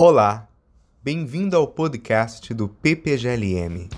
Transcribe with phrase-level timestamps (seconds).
[0.00, 0.46] Olá,
[1.02, 3.88] bem-vindo ao podcast do PPGLM.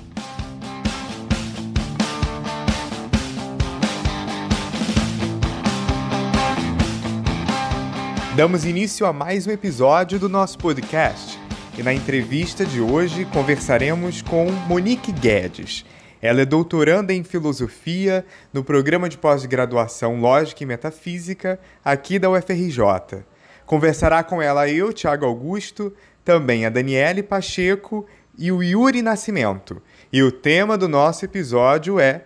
[8.34, 11.38] Damos início a mais um episódio do nosso podcast
[11.78, 15.84] e na entrevista de hoje conversaremos com Monique Guedes.
[16.22, 18.24] Ela é doutoranda em filosofia
[18.54, 23.22] no programa de pós-graduação Lógica e Metafísica aqui da UFRJ.
[23.70, 25.94] Conversará com ela eu, Tiago Augusto,
[26.24, 28.04] também a Daniele Pacheco
[28.36, 29.80] e o Yuri Nascimento.
[30.12, 32.24] E o tema do nosso episódio é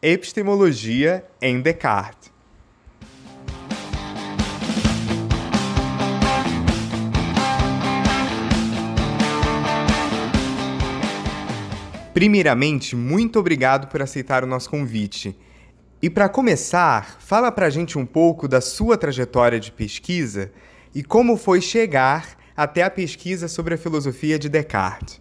[0.00, 2.32] Epistemologia em Descartes.
[12.12, 15.36] Primeiramente, muito obrigado por aceitar o nosso convite.
[16.00, 20.52] E para começar, fala para a gente um pouco da sua trajetória de pesquisa
[20.94, 25.20] e como foi chegar até a pesquisa sobre a filosofia de Descartes.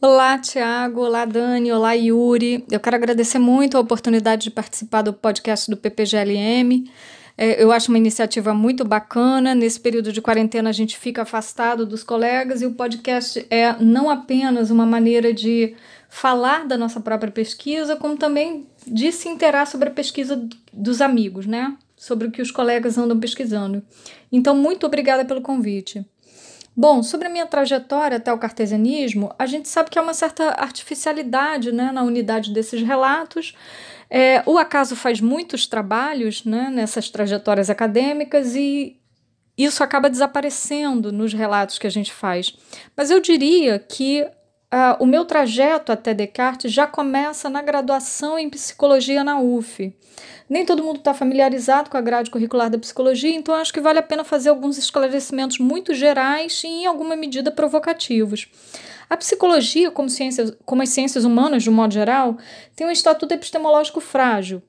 [0.00, 1.00] Olá, Tiago.
[1.00, 1.72] Olá, Dani.
[1.72, 2.64] Olá, Yuri.
[2.70, 6.88] Eu quero agradecer muito a oportunidade de participar do podcast do PPGLM.
[7.36, 9.54] É, eu acho uma iniciativa muito bacana.
[9.54, 14.08] Nesse período de quarentena, a gente fica afastado dos colegas e o podcast é não
[14.08, 15.74] apenas uma maneira de
[16.08, 21.46] falar da nossa própria pesquisa, como também de se interar sobre a pesquisa dos amigos,
[21.46, 21.76] né?
[21.96, 23.82] Sobre o que os colegas andam pesquisando.
[24.30, 26.04] Então, muito obrigada pelo convite.
[26.76, 30.50] Bom, sobre a minha trajetória até o cartesianismo, a gente sabe que há uma certa
[30.60, 33.54] artificialidade né, na unidade desses relatos.
[34.10, 39.00] É, o acaso faz muitos trabalhos né, nessas trajetórias acadêmicas e
[39.56, 42.54] isso acaba desaparecendo nos relatos que a gente faz.
[42.94, 44.28] Mas eu diria que
[44.72, 49.94] uh, o meu trajeto até Descartes já começa na graduação em psicologia na UF.
[50.48, 53.98] Nem todo mundo está familiarizado com a grade curricular da psicologia, então acho que vale
[53.98, 58.48] a pena fazer alguns esclarecimentos muito gerais e, em alguma medida, provocativos.
[59.10, 62.36] A psicologia, como, ciências, como as ciências humanas de um modo geral,
[62.74, 64.62] tem um estatuto epistemológico frágil.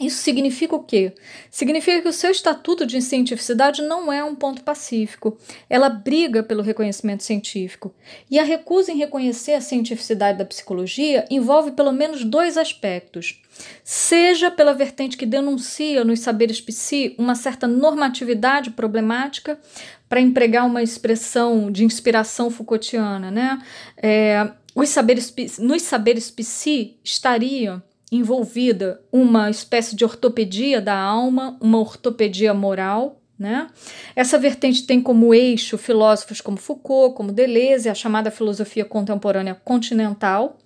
[0.00, 1.12] Isso significa o quê?
[1.48, 5.38] Significa que o seu estatuto de cientificidade não é um ponto pacífico.
[5.70, 7.94] Ela briga pelo reconhecimento científico.
[8.28, 13.40] E a recusa em reconhecer a cientificidade da psicologia envolve pelo menos dois aspectos.
[13.84, 19.60] Seja pela vertente que denuncia nos saberes psi uma certa normatividade problemática,
[20.08, 23.60] para empregar uma expressão de inspiração Foucaultiana, né?
[23.96, 27.82] É, os saberes, nos saberes psi estaria
[28.16, 33.68] envolvida uma espécie de ortopedia da alma, uma ortopedia moral, né?
[34.14, 40.56] Essa vertente tem como eixo filósofos como Foucault, como Deleuze, a chamada filosofia contemporânea continental.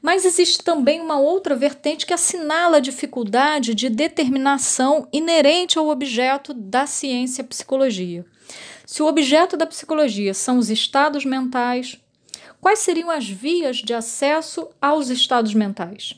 [0.00, 6.54] Mas existe também uma outra vertente que assinala a dificuldade de determinação inerente ao objeto
[6.54, 8.24] da ciência psicologia.
[8.86, 12.00] Se o objeto da psicologia são os estados mentais,
[12.60, 16.14] quais seriam as vias de acesso aos estados mentais?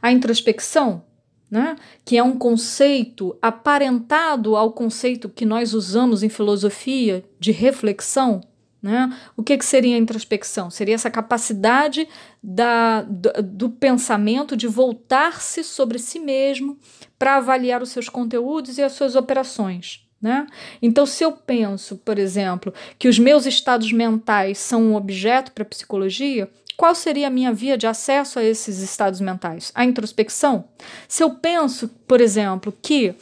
[0.00, 1.04] A introspecção,
[1.50, 8.40] né, que é um conceito aparentado ao conceito que nós usamos em filosofia de reflexão.
[8.80, 9.12] Né?
[9.36, 10.70] O que, que seria a introspecção?
[10.70, 12.06] Seria essa capacidade
[12.42, 16.78] da, do, do pensamento de voltar-se sobre si mesmo
[17.18, 20.06] para avaliar os seus conteúdos e as suas operações.
[20.20, 20.46] Né?
[20.82, 25.62] Então, se eu penso, por exemplo, que os meus estados mentais são um objeto para
[25.62, 29.72] a psicologia, qual seria a minha via de acesso a esses estados mentais?
[29.74, 30.68] A introspecção?
[31.08, 33.16] Se eu penso, por exemplo, que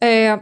[0.00, 0.40] é,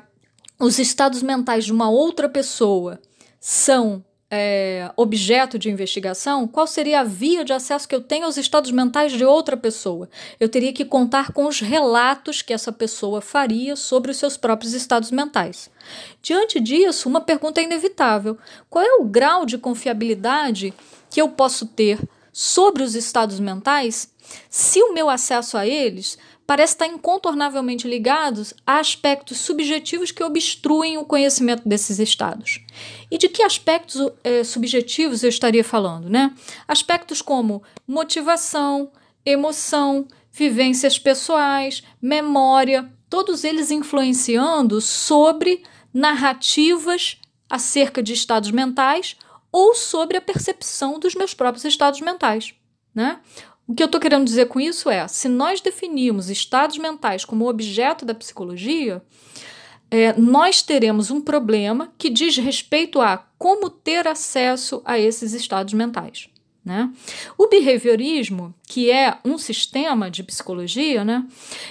[0.59, 2.99] os estados mentais de uma outra pessoa
[3.39, 8.39] são é, objeto de investigação, qual seria a via de acesso que eu tenho aos
[8.39, 10.09] estados mentais de outra pessoa?
[10.41, 14.73] Eu teria que contar com os relatos que essa pessoa faria sobre os seus próprios
[14.73, 15.69] estados mentais.
[16.23, 18.39] Diante disso, uma pergunta é inevitável:
[18.71, 20.73] qual é o grau de confiabilidade
[21.11, 22.01] que eu posso ter
[22.35, 24.13] sobre os estados mentais
[24.51, 30.99] se o meu acesso a eles parece estar incontornavelmente ligados a aspectos subjetivos que obstruem
[30.99, 32.61] o conhecimento desses estados.
[33.09, 36.11] E de que aspectos é, subjetivos eu estaria falando?
[36.11, 36.35] Né?
[36.67, 38.91] Aspectos como motivação,
[39.25, 45.63] emoção, vivências pessoais, memória, todos eles influenciando sobre
[45.95, 47.17] narrativas
[47.49, 49.17] acerca de estados mentais
[49.55, 52.53] ou sobre a percepção dos meus próprios estados mentais.
[52.93, 53.21] Né?
[53.69, 57.49] O que eu estou querendo dizer com isso é: se nós definirmos estados mentais como
[57.49, 59.01] objeto da psicologia,
[59.89, 65.73] é, nós teremos um problema que diz respeito a como ter acesso a esses estados
[65.73, 66.29] mentais.
[66.65, 66.91] Né?
[67.37, 71.27] O behaviorismo, que é um sistema de psicologia, né,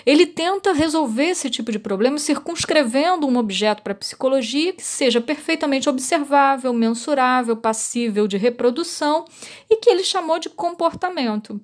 [0.06, 5.20] ele tenta resolver esse tipo de problema circunscrevendo um objeto para a psicologia que seja
[5.20, 9.26] perfeitamente observável, mensurável, passível de reprodução
[9.68, 11.60] e que ele chamou de comportamento.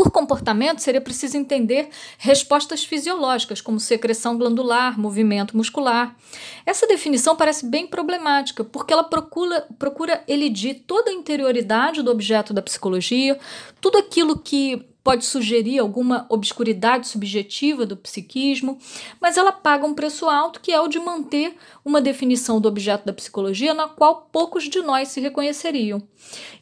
[0.00, 6.16] Por comportamento, seria preciso entender respostas fisiológicas, como secreção glandular, movimento muscular.
[6.64, 12.54] Essa definição parece bem problemática, porque ela procura, procura elidir toda a interioridade do objeto
[12.54, 13.38] da psicologia,
[13.78, 18.78] tudo aquilo que pode sugerir alguma obscuridade subjetiva do psiquismo,
[19.20, 21.54] mas ela paga um preço alto que é o de manter
[21.84, 26.02] uma definição do objeto da psicologia na qual poucos de nós se reconheceriam.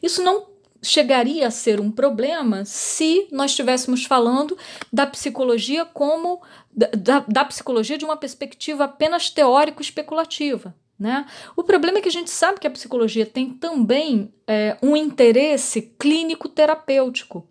[0.03, 4.57] Isso não chegaria a ser um problema se nós estivéssemos falando
[4.91, 6.41] da psicologia como
[6.71, 10.73] da, da psicologia de uma perspectiva apenas teórico-especulativa.
[10.99, 11.25] Né?
[11.55, 15.93] O problema é que a gente sabe que a psicologia tem também é, um interesse
[15.97, 17.47] clínico-terapêutico.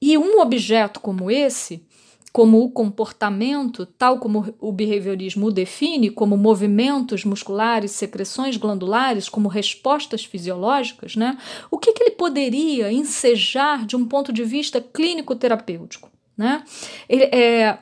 [0.00, 1.86] E um objeto como esse
[2.32, 9.48] como o comportamento, tal como o behaviorismo o define, como movimentos musculares, secreções glandulares, como
[9.48, 11.38] respostas fisiológicas, né?
[11.70, 16.10] o que, que ele poderia ensejar de um ponto de vista clínico-terapêutico?
[16.36, 16.62] Né?
[17.08, 17.78] Ele, é,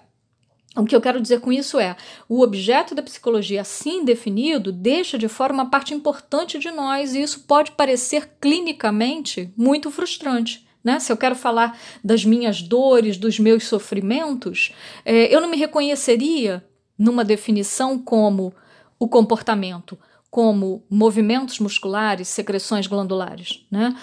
[0.76, 1.96] o que eu quero dizer com isso é:
[2.28, 7.22] o objeto da psicologia assim definido deixa de fora uma parte importante de nós, e
[7.22, 10.65] isso pode parecer clinicamente muito frustrante.
[10.86, 11.00] Né?
[11.00, 14.72] Se eu quero falar das minhas dores, dos meus sofrimentos,
[15.04, 16.64] é, eu não me reconheceria
[16.96, 18.54] numa definição como
[18.96, 19.98] o comportamento,
[20.30, 23.66] como movimentos musculares, secreções glandulares.
[23.68, 23.96] Né?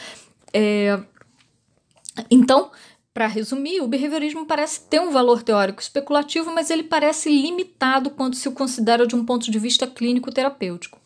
[0.53, 1.01] É,
[2.30, 2.69] então,
[3.13, 8.35] para resumir, o behaviorismo parece ter um valor teórico especulativo, mas ele parece limitado quando
[8.35, 11.00] se o considera de um ponto de vista clínico-terapêutico.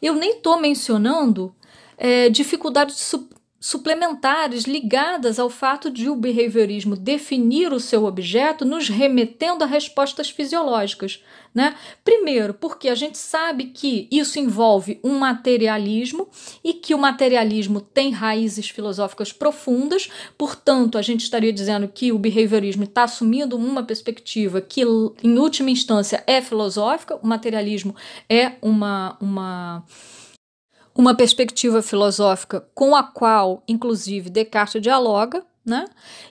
[0.00, 1.52] Eu nem estou mencionando
[1.98, 3.28] é, dificuldades de,
[3.66, 10.30] suplementares ligadas ao fato de o behaviorismo definir o seu objeto nos remetendo a respostas
[10.30, 11.20] fisiológicas.
[11.52, 11.74] Né?
[12.04, 16.28] Primeiro, porque a gente sabe que isso envolve um materialismo
[16.62, 20.08] e que o materialismo tem raízes filosóficas profundas,
[20.38, 25.70] portanto, a gente estaria dizendo que o behaviorismo está assumindo uma perspectiva que, em última
[25.72, 27.96] instância, é filosófica, o materialismo
[28.30, 29.16] é uma.
[29.20, 29.82] uma
[30.96, 35.84] uma perspectiva filosófica com a qual, inclusive, Descartes dialoga, né?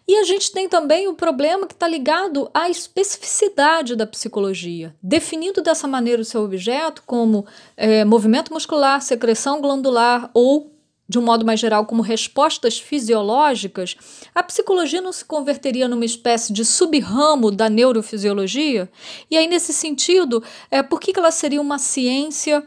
[0.07, 5.61] E a gente tem também o problema que está ligado à especificidade da psicologia, definindo
[5.61, 7.45] dessa maneira o seu objeto como
[7.75, 10.71] é, movimento muscular, secreção glandular ou,
[11.07, 13.97] de um modo mais geral, como respostas fisiológicas,
[14.33, 18.89] a psicologia não se converteria numa espécie de subramo da neurofisiologia?
[19.29, 20.41] E aí, nesse sentido,
[20.71, 22.65] é, por que, que ela seria uma ciência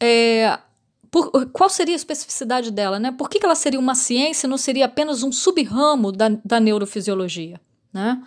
[0.00, 0.58] é,
[1.14, 2.98] por, qual seria a especificidade dela?
[2.98, 3.12] Né?
[3.12, 6.58] Por que, que ela seria uma ciência e não seria apenas um subramo da, da
[6.58, 7.60] neurofisiologia?
[7.92, 8.20] Né?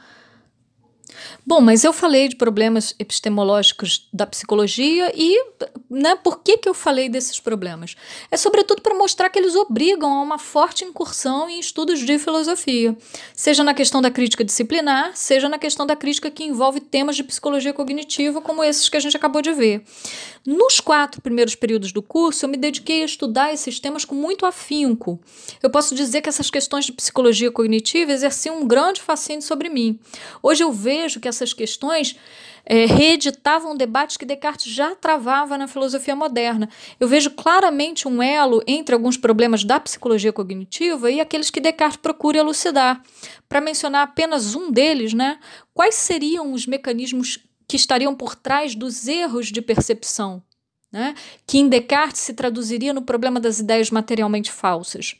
[1.45, 5.41] Bom, mas eu falei de problemas epistemológicos da psicologia e
[5.89, 7.95] né, por que, que eu falei desses problemas?
[8.29, 12.97] É sobretudo para mostrar que eles obrigam a uma forte incursão em estudos de filosofia,
[13.33, 17.23] seja na questão da crítica disciplinar, seja na questão da crítica que envolve temas de
[17.23, 19.83] psicologia cognitiva, como esses que a gente acabou de ver.
[20.45, 24.45] Nos quatro primeiros períodos do curso, eu me dediquei a estudar esses temas com muito
[24.45, 25.19] afinco.
[25.61, 29.99] Eu posso dizer que essas questões de psicologia cognitiva exerciam um grande fascínio sobre mim.
[30.41, 32.17] Hoje eu vejo que essas questões
[32.65, 36.69] é, reeditavam debates que Descartes já travava na filosofia moderna.
[36.99, 41.97] Eu vejo claramente um elo entre alguns problemas da psicologia cognitiva e aqueles que Descartes
[41.97, 43.01] procura elucidar.
[43.47, 45.39] Para mencionar apenas um deles, né,
[45.73, 50.41] quais seriam os mecanismos que estariam por trás dos erros de percepção,
[50.91, 51.13] né?
[51.45, 55.15] que em Descartes se traduziria no problema das ideias materialmente falsas.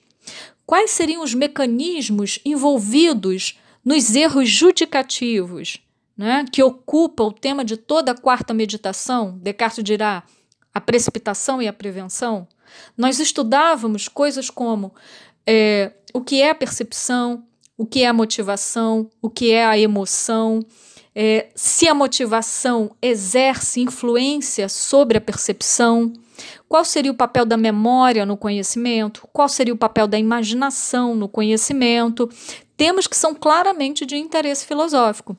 [0.65, 5.79] Quais seriam os mecanismos envolvidos nos erros judicativos,
[6.17, 6.45] né?
[6.51, 9.37] que ocupa o tema de toda a quarta meditação?
[9.37, 10.23] Descartes dirá
[10.73, 12.47] a precipitação e a prevenção.
[12.97, 14.93] Nós estudávamos coisas como
[15.45, 17.43] é, o que é a percepção,
[17.77, 20.65] o que é a motivação, o que é a emoção,
[21.19, 26.13] é, se a motivação exerce influência sobre a percepção,
[26.69, 31.27] qual seria o papel da memória no conhecimento, qual seria o papel da imaginação no
[31.27, 32.29] conhecimento,
[32.75, 35.35] temas que são claramente de interesse filosófico.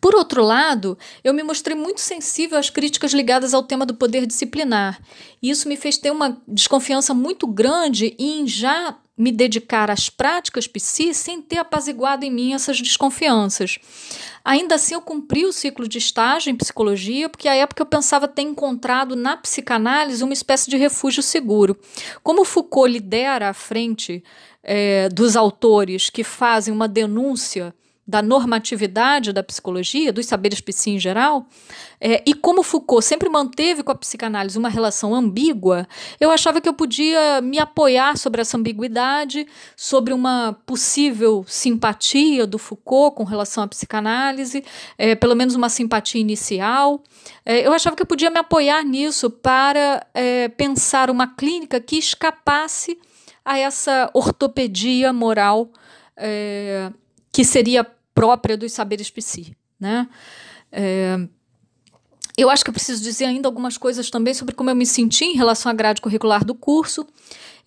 [0.00, 4.26] Por outro lado, eu me mostrei muito sensível às críticas ligadas ao tema do poder
[4.26, 5.00] disciplinar.
[5.42, 10.66] E isso me fez ter uma desconfiança muito grande em já me dedicar às práticas
[10.66, 13.78] psi sem ter apaziguado em mim essas desconfianças.
[14.44, 18.28] Ainda assim, eu cumpri o ciclo de estágio em psicologia, porque à época eu pensava
[18.28, 21.76] ter encontrado na psicanálise uma espécie de refúgio seguro.
[22.22, 24.22] Como Foucault lidera à frente
[24.62, 27.74] é, dos autores que fazem uma denúncia
[28.06, 31.46] da normatividade da psicologia, dos saberes psi em geral,
[32.00, 35.88] é, e como Foucault sempre manteve com a psicanálise uma relação ambígua,
[36.20, 39.46] eu achava que eu podia me apoiar sobre essa ambiguidade,
[39.76, 44.64] sobre uma possível simpatia do Foucault com relação à psicanálise,
[44.96, 47.02] é, pelo menos uma simpatia inicial.
[47.44, 51.96] É, eu achava que eu podia me apoiar nisso para é, pensar uma clínica que
[51.96, 52.98] escapasse
[53.44, 55.70] a essa ortopedia moral
[56.16, 56.90] é,
[57.32, 57.86] que seria
[58.16, 60.08] própria dos saberes psi, né?
[60.72, 61.16] É,
[62.36, 65.24] eu acho que eu preciso dizer ainda algumas coisas também sobre como eu me senti
[65.24, 67.06] em relação à grade curricular do curso.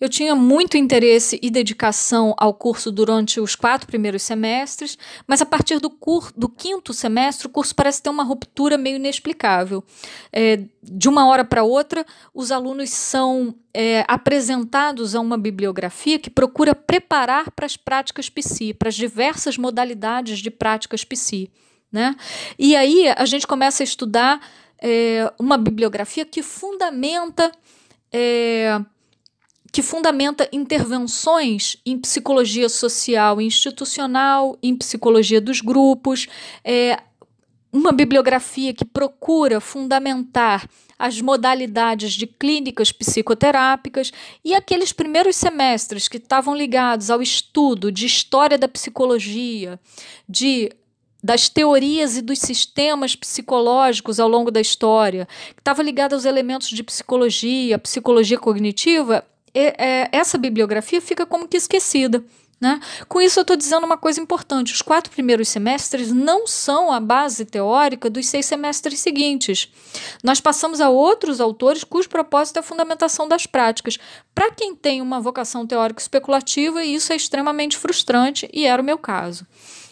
[0.00, 4.96] Eu tinha muito interesse e dedicação ao curso durante os quatro primeiros semestres,
[5.26, 8.96] mas a partir do, cur do quinto semestre, o curso parece ter uma ruptura meio
[8.96, 9.84] inexplicável.
[10.32, 16.30] É, de uma hora para outra, os alunos são é, apresentados a uma bibliografia que
[16.30, 21.50] procura preparar para as práticas psi, para as diversas modalidades de práticas psi.
[21.92, 22.14] Né?
[22.58, 24.40] E aí a gente começa a estudar
[24.80, 27.50] é, uma bibliografia que fundamenta
[28.12, 28.80] é,
[29.72, 36.26] que fundamenta intervenções em psicologia social e institucional, em psicologia dos grupos,
[36.64, 36.98] é,
[37.72, 40.68] uma bibliografia que procura fundamentar
[40.98, 44.12] as modalidades de clínicas psicoterápicas
[44.44, 49.78] e aqueles primeiros semestres que estavam ligados ao estudo de história da psicologia,
[50.28, 50.70] de
[51.22, 56.68] das teorias e dos sistemas psicológicos ao longo da história, que estava ligado aos elementos
[56.68, 59.24] de psicologia, psicologia cognitiva,
[59.54, 62.24] é, essa bibliografia fica como que esquecida.
[62.60, 62.78] Né?
[63.08, 67.00] Com isso, eu estou dizendo uma coisa importante: os quatro primeiros semestres não são a
[67.00, 69.72] base teórica dos seis semestres seguintes.
[70.22, 73.98] Nós passamos a outros autores cujo propósito é a fundamentação das práticas.
[74.34, 78.98] Para quem tem uma vocação teórica especulativa, isso é extremamente frustrante, e era o meu
[78.98, 79.46] caso.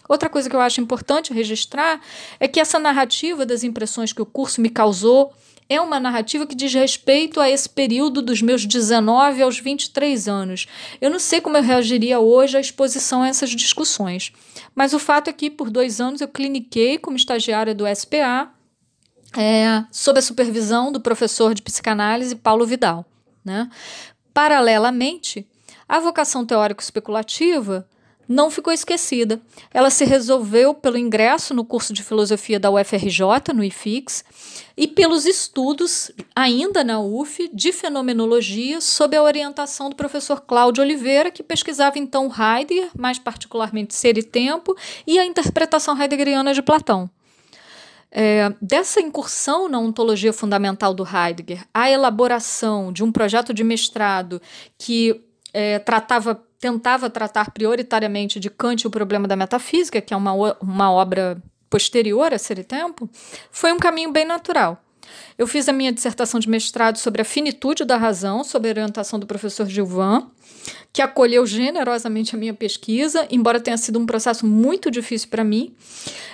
[0.09, 2.00] Outra coisa que eu acho importante registrar
[2.41, 5.33] é que essa narrativa das impressões que o curso me causou
[5.69, 10.67] é uma narrativa que diz respeito a esse período dos meus 19 aos 23 anos.
[10.99, 14.33] Eu não sei como eu reagiria hoje à exposição a essas discussões,
[14.75, 18.50] mas o fato é que por dois anos eu cliniquei como estagiária do SPA,
[19.37, 23.05] é, sob a supervisão do professor de psicanálise Paulo Vidal.
[23.45, 23.69] Né?
[24.33, 25.47] Paralelamente,
[25.87, 27.87] a vocação teórico-especulativa
[28.28, 29.40] não ficou esquecida.
[29.73, 34.23] Ela se resolveu pelo ingresso no curso de filosofia da UFRJ, no IFIX,
[34.76, 41.30] e pelos estudos, ainda na UF, de fenomenologia, sob a orientação do professor Cláudio Oliveira,
[41.30, 47.11] que pesquisava então Heidegger, mais particularmente Ser e Tempo, e a interpretação heideggeriana de Platão.
[48.11, 54.40] É, dessa incursão na ontologia fundamental do Heidegger, a elaboração de um projeto de mestrado
[54.78, 60.33] que é, tratava tentava tratar prioritariamente de Kant o problema da metafísica, que é uma,
[60.61, 61.40] uma obra
[61.71, 63.09] posterior a Ser Tempo,
[63.50, 64.83] foi um caminho bem natural.
[65.37, 69.19] Eu fiz a minha dissertação de mestrado sobre a finitude da razão, sob a orientação
[69.19, 70.26] do professor Gilvan,
[70.93, 75.75] que acolheu generosamente a minha pesquisa, embora tenha sido um processo muito difícil para mim.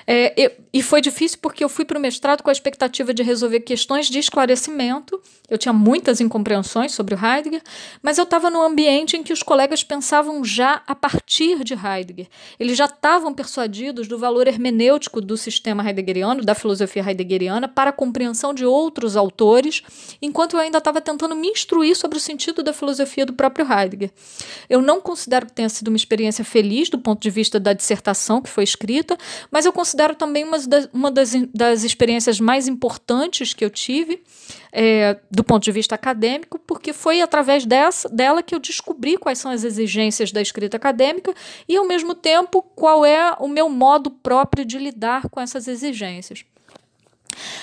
[0.06, 3.60] É, e foi difícil porque eu fui para o mestrado com a expectativa de resolver
[3.60, 5.22] questões de esclarecimento.
[5.48, 7.62] Eu tinha muitas incompreensões sobre o Heidegger,
[8.02, 12.26] mas eu estava num ambiente em que os colegas pensavam já a partir de Heidegger.
[12.58, 17.92] Eles já estavam persuadidos do valor hermenêutico do sistema heideggeriano, da filosofia heideggeriana, para a
[17.92, 19.80] compreensão de outros autores,
[20.20, 24.10] enquanto eu ainda estava tentando me instruir sobre o sentido da filosofia do próprio Heidegger.
[24.68, 28.42] Eu não considero que tenha sido uma experiência feliz do ponto de vista da dissertação
[28.42, 29.16] que foi escrita,
[29.52, 34.22] mas eu considero também uma das, uma das, das experiências mais importantes que eu tive
[34.72, 39.38] é, do ponto de vista acadêmico, porque foi através dessa, dela que eu descobri quais
[39.38, 41.32] são as exigências da escrita acadêmica
[41.68, 46.44] e, ao mesmo tempo, qual é o meu modo próprio de lidar com essas exigências.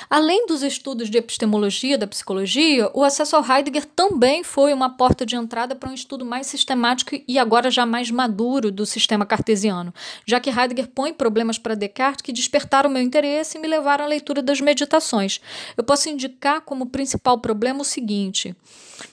[0.10, 5.25] Além dos estudos de epistemologia da psicologia, o acesso ao Heidegger também foi uma porta
[5.25, 9.94] de entrada para um estudo mais sistemático e agora já mais maduro do sistema cartesiano,
[10.25, 14.08] já que Heidegger põe problemas para Descartes que despertaram meu interesse e me levaram à
[14.08, 15.39] leitura das meditações.
[15.77, 18.53] Eu posso indicar como principal problema o seguinte: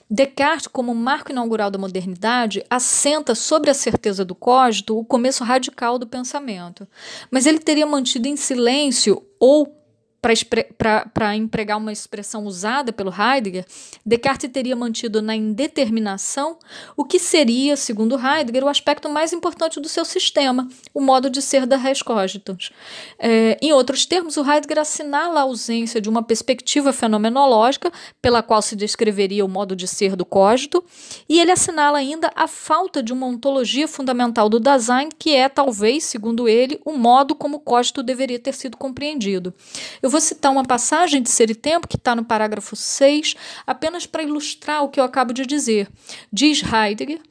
[0.09, 5.97] Descartes, como marco inaugural da modernidade, assenta sobre a certeza do cógito o começo radical
[5.97, 6.87] do pensamento,
[7.31, 9.78] mas ele teria mantido em silêncio ou
[10.21, 13.65] para empregar uma expressão usada pelo Heidegger,
[14.05, 16.57] Descartes teria mantido na indeterminação
[16.97, 21.41] o que seria, segundo Heidegger, o aspecto mais importante do seu sistema, o modo de
[21.41, 22.71] ser da res cogitans.
[23.17, 28.61] É, em outros termos, o Heidegger assinala a ausência de uma perspectiva fenomenológica pela qual
[28.61, 30.83] se descreveria o modo de ser do cogito,
[31.27, 36.03] e ele assinala ainda a falta de uma ontologia fundamental do Dasein, que é, talvez,
[36.03, 39.53] segundo ele, o modo como o cogito deveria ter sido compreendido.
[40.01, 43.35] Eu eu vou citar uma passagem de Ser e Tempo, que está no parágrafo 6,
[43.67, 45.87] apenas para ilustrar o que eu acabo de dizer.
[46.33, 47.21] Diz Heidegger: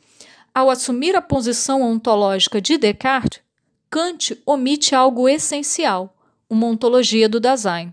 [0.55, 3.41] ao assumir a posição ontológica de Descartes,
[3.91, 6.17] Kant omite algo essencial,
[6.49, 7.93] uma ontologia do Dasein.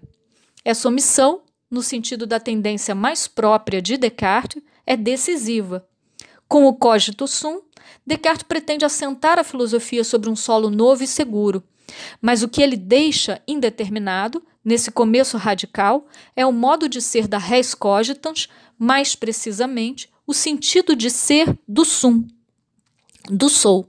[0.63, 5.83] Essa omissão, no sentido da tendência mais própria de Descartes, é decisiva.
[6.47, 7.59] Com o cogito sum,
[8.05, 11.63] Descartes pretende assentar a filosofia sobre um solo novo e seguro,
[12.21, 17.37] mas o que ele deixa indeterminado nesse começo radical, é o modo de ser da
[17.37, 22.25] res cogitans, mais precisamente, o sentido de ser do sum,
[23.29, 23.87] do sou.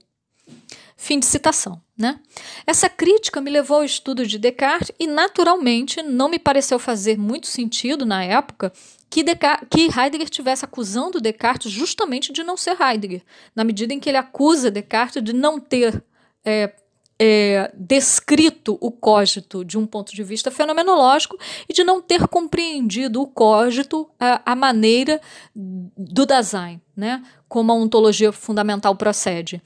[0.97, 1.81] Fim de citação.
[1.99, 2.21] Né?
[2.67, 7.47] Essa crítica me levou ao estudo de Descartes e, naturalmente, não me pareceu fazer muito
[7.47, 8.71] sentido na época
[9.09, 13.23] que, Descartes, que Heidegger estivesse acusando Descartes justamente de não ser Heidegger,
[13.55, 16.05] na medida em que ele acusa Descartes de não ter
[16.45, 16.75] é,
[17.19, 23.23] é, descrito o cogito de um ponto de vista fenomenológico e de não ter compreendido
[23.23, 25.21] o cogito a, a maneira
[25.55, 27.23] do Dasein, né?
[27.49, 29.63] como a ontologia fundamental procede.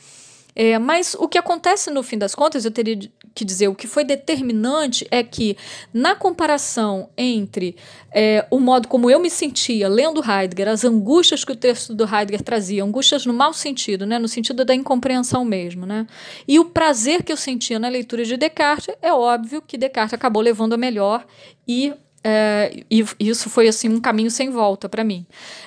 [0.54, 2.98] É, mas o que acontece no fim das contas, eu teria
[3.34, 5.56] que dizer, o que foi determinante é que,
[5.94, 7.76] na comparação entre
[8.12, 12.04] é, o modo como eu me sentia lendo Heidegger, as angústias que o texto do
[12.04, 16.06] Heidegger trazia, angústias no mau sentido, né, no sentido da incompreensão mesmo, né,
[16.46, 20.42] e o prazer que eu sentia na leitura de Descartes, é óbvio que Descartes acabou
[20.42, 21.24] levando a melhor
[21.66, 21.92] e,
[22.24, 25.24] é, e isso foi assim um caminho sem volta para mim.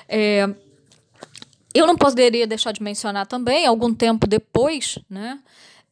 [0.08, 0.48] É,
[1.74, 5.40] eu não poderia deixar de mencionar também, algum tempo depois, né,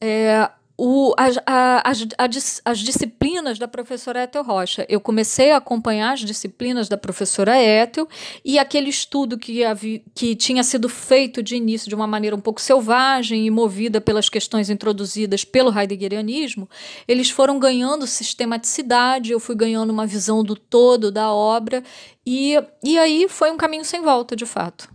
[0.00, 4.86] é, o, as, a, as, as, disciplinas da professora Ethel Rocha.
[4.88, 8.08] Eu comecei a acompanhar as disciplinas da professora Ethel
[8.44, 12.40] e aquele estudo que, havia, que tinha sido feito de início de uma maneira um
[12.40, 16.68] pouco selvagem e movida pelas questões introduzidas pelo heideggerianismo,
[17.06, 21.84] eles foram ganhando sistematicidade, eu fui ganhando uma visão do todo da obra
[22.26, 24.88] e, e aí foi um caminho sem volta, de fato.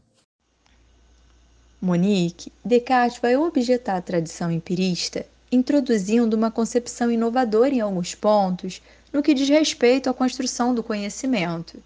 [1.81, 8.81] Monique, Descartes vai objetar a tradição empirista, introduzindo uma concepção inovadora em alguns pontos
[9.13, 11.81] no que diz respeito à construção do conhecimento.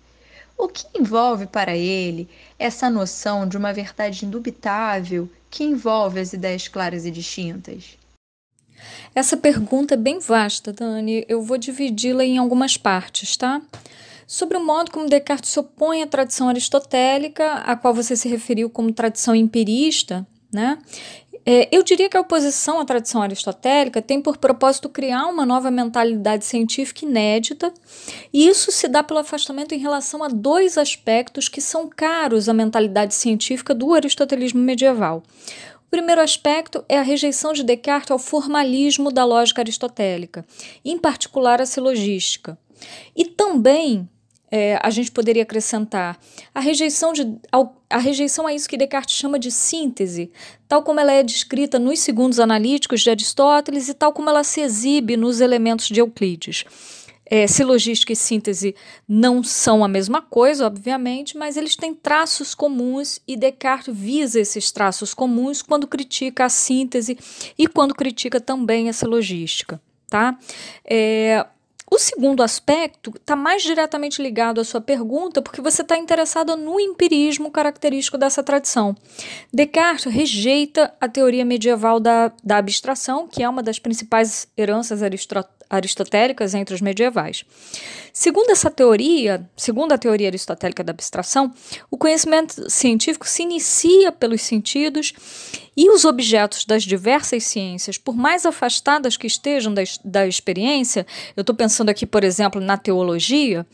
[0.57, 6.67] O que envolve para ele essa noção de uma verdade indubitável que envolve as ideias
[6.67, 7.97] claras e distintas?
[9.13, 11.25] Essa pergunta é bem vasta, Dani.
[11.27, 13.61] Eu vou dividi-la em algumas partes, tá?
[14.31, 18.69] Sobre o modo como Descartes se opõe à tradição aristotélica, a qual você se referiu
[18.69, 20.77] como tradição empirista, né?
[21.45, 25.69] É, eu diria que a oposição à tradição aristotélica tem por propósito criar uma nova
[25.69, 27.73] mentalidade científica inédita,
[28.31, 32.53] e isso se dá pelo afastamento em relação a dois aspectos que são caros à
[32.53, 35.23] mentalidade científica do aristotelismo medieval.
[35.87, 40.45] O primeiro aspecto é a rejeição de Descartes ao formalismo da lógica aristotélica,
[40.85, 42.57] em particular a silogística.
[43.13, 44.09] E também
[44.51, 46.19] é, a gente poderia acrescentar
[46.53, 47.25] a rejeição, de,
[47.89, 50.29] a rejeição a isso que Descartes chama de síntese,
[50.67, 54.59] tal como ela é descrita nos segundos analíticos de Aristóteles e tal como ela se
[54.59, 56.65] exibe nos elementos de Euclides.
[57.33, 58.75] É, silogística e síntese
[59.07, 64.69] não são a mesma coisa, obviamente, mas eles têm traços comuns e Descartes visa esses
[64.69, 67.17] traços comuns quando critica a síntese
[67.57, 69.81] e quando critica também a silogística.
[70.09, 70.37] Tá?
[70.83, 71.45] É,
[71.93, 76.79] o segundo aspecto está mais diretamente ligado à sua pergunta, porque você está interessado no
[76.79, 78.95] empirismo característico dessa tradição.
[79.53, 85.01] Descartes rejeita a teoria medieval da, da abstração, que é uma das principais heranças
[85.69, 87.43] aristotélicas entre os medievais.
[88.13, 91.53] Segundo essa teoria, segundo a teoria aristotélica da abstração,
[91.89, 95.13] o conhecimento científico se inicia pelos sentidos
[95.75, 101.05] e os objetos das diversas ciências, por mais afastadas que estejam da, da experiência,
[101.35, 103.65] eu estou pensando aqui, por exemplo, na teologia,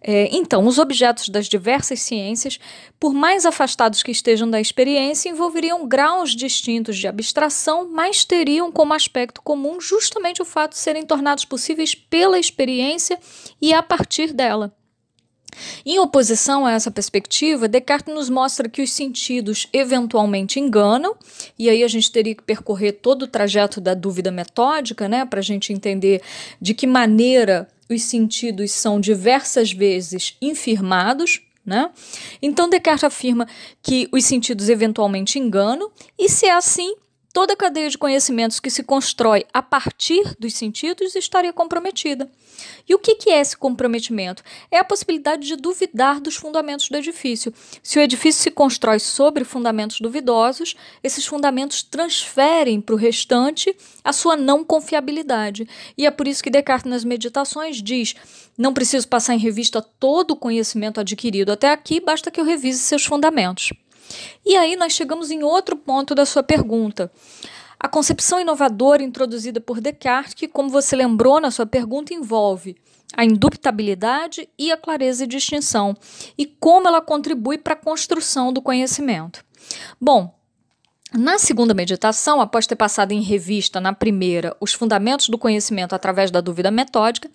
[0.00, 2.58] é, então, os objetos das diversas ciências,
[3.00, 8.94] por mais afastados que estejam da experiência, envolveriam graus distintos de abstração, mas teriam como
[8.94, 13.18] aspecto comum justamente o fato de serem tornados possíveis pela experiência
[13.60, 14.72] e a partir dela.
[15.84, 21.16] Em oposição a essa perspectiva, Descartes nos mostra que os sentidos eventualmente enganam,
[21.58, 25.40] e aí a gente teria que percorrer todo o trajeto da dúvida metódica, né, para
[25.40, 26.22] a gente entender
[26.60, 31.90] de que maneira os sentidos são diversas vezes infirmados, né?
[32.40, 33.46] Então Descartes afirma
[33.82, 36.94] que os sentidos eventualmente enganam, e se é assim,
[37.38, 42.28] toda a cadeia de conhecimentos que se constrói a partir dos sentidos estaria comprometida.
[42.88, 44.42] E o que, é esse comprometimento?
[44.72, 47.54] É a possibilidade de duvidar dos fundamentos do edifício.
[47.80, 53.72] Se o edifício se constrói sobre fundamentos duvidosos, esses fundamentos transferem para o restante
[54.02, 55.68] a sua não confiabilidade.
[55.96, 58.16] E é por isso que Descartes, nas meditações, diz:
[58.58, 62.80] não preciso passar em revista todo o conhecimento adquirido até aqui, basta que eu revise
[62.80, 63.72] seus fundamentos.
[64.44, 67.10] E aí nós chegamos em outro ponto da sua pergunta.
[67.80, 72.76] A concepção inovadora introduzida por Descartes, que, como você lembrou na sua pergunta, envolve
[73.16, 75.96] a indubitabilidade e a clareza de distinção,
[76.36, 79.44] e como ela contribui para a construção do conhecimento.
[80.00, 80.34] Bom,
[81.12, 86.30] na segunda meditação, após ter passado em revista na primeira os fundamentos do conhecimento através
[86.30, 87.30] da dúvida metódica,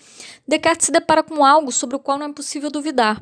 [0.48, 3.20] Descartes se depara com algo sobre o qual não é possível duvidar.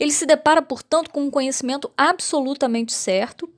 [0.00, 3.48] Ele se depara, portanto, com um conhecimento absolutamente certo,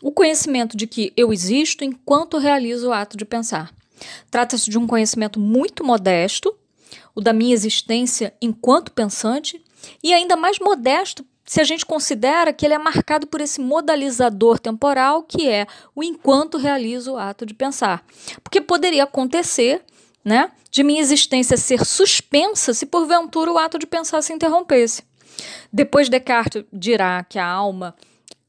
[0.00, 3.74] o conhecimento de que eu existo enquanto realizo o ato de pensar.
[4.30, 6.56] Trata-se de um conhecimento muito modesto,
[7.12, 9.62] o da minha existência enquanto pensante,
[10.02, 14.60] e ainda mais modesto se a gente considera que ele é marcado por esse modalizador
[14.60, 18.06] temporal que é o enquanto realizo o ato de pensar.
[18.44, 19.82] Porque poderia acontecer,
[20.24, 25.09] né, de minha existência ser suspensa se porventura o ato de pensar se interrompesse.
[25.72, 27.94] Depois Descartes dirá que a alma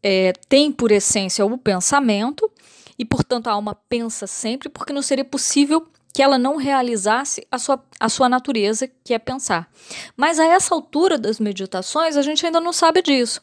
[0.04, 2.50] é, tem por essência o pensamento,
[2.98, 7.58] e portanto a alma pensa sempre, porque não seria possível que ela não realizasse a
[7.58, 9.72] sua, a sua natureza, que é pensar.
[10.16, 13.42] Mas a essa altura das meditações, a gente ainda não sabe disso.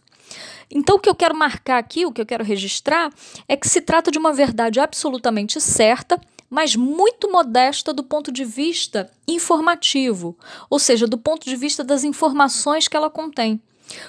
[0.70, 3.10] Então, o que eu quero marcar aqui, o que eu quero registrar,
[3.48, 8.44] é que se trata de uma verdade absolutamente certa, mas muito modesta do ponto de
[8.44, 10.36] vista informativo,
[10.70, 13.60] ou seja, do ponto de vista das informações que ela contém.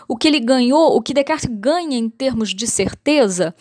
[0.07, 3.55] O que ele ganhou, o que Descartes ganha em termos de certeza,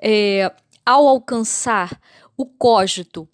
[0.00, 0.52] é,
[0.84, 2.00] ao alcançar
[2.36, 3.28] o cogito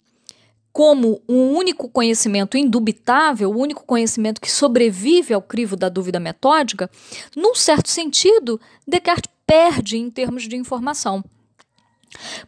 [0.71, 6.89] como um único conhecimento indubitável, o único conhecimento que sobrevive ao crivo da dúvida metódica,
[7.35, 11.23] num certo sentido, Descartes perde em termos de informação.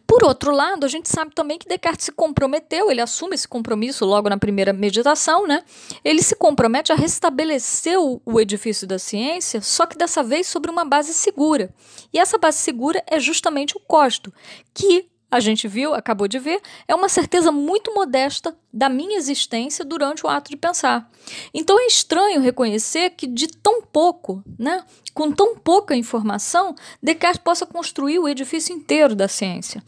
[0.06, 4.04] Por outro lado, a gente sabe também que Descartes se comprometeu, ele assume esse compromisso
[4.04, 5.62] logo na primeira meditação, né?
[6.04, 10.84] Ele se compromete a restabelecer o edifício da ciência, só que dessa vez sobre uma
[10.84, 11.72] base segura.
[12.12, 14.32] E essa base segura é justamente o Costo,
[14.72, 19.84] que a gente viu, acabou de ver, é uma certeza muito modesta da minha existência
[19.84, 21.10] durante o ato de pensar.
[21.52, 27.66] Então é estranho reconhecer que de tão pouco, né, com tão pouca informação, Descartes possa
[27.66, 29.82] construir o edifício inteiro da ciência.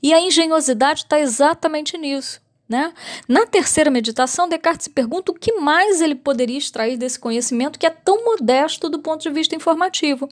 [0.00, 2.40] E a engenhosidade está exatamente nisso.
[2.72, 2.90] Né?
[3.28, 7.84] Na terceira meditação, Descartes se pergunta o que mais ele poderia extrair desse conhecimento que
[7.84, 10.26] é tão modesto do ponto de vista informativo.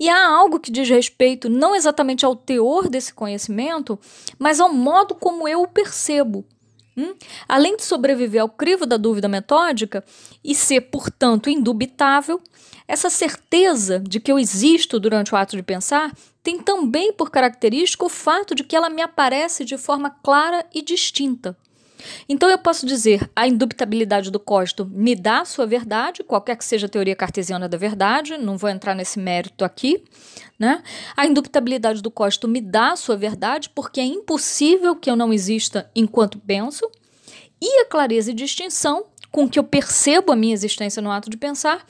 [0.00, 3.98] E há algo que diz respeito não exatamente ao teor desse conhecimento,
[4.38, 6.46] mas ao modo como eu o percebo.
[6.96, 7.14] Hum?
[7.46, 10.02] Além de sobreviver ao crivo da dúvida metódica
[10.42, 12.40] e ser, portanto, indubitável,
[12.88, 18.02] essa certeza de que eu existo durante o ato de pensar tem também por característica
[18.02, 21.54] o fato de que ela me aparece de forma clara e distinta.
[22.28, 26.86] Então eu posso dizer, a indubitabilidade do código me dá sua verdade, qualquer que seja
[26.86, 30.02] a teoria cartesiana da verdade, não vou entrar nesse mérito aqui,
[30.58, 30.82] né?
[31.16, 35.90] A indubitabilidade do código me dá sua verdade, porque é impossível que eu não exista
[35.94, 36.90] enquanto penso,
[37.60, 41.36] e a clareza e distinção com que eu percebo a minha existência no ato de
[41.36, 41.84] pensar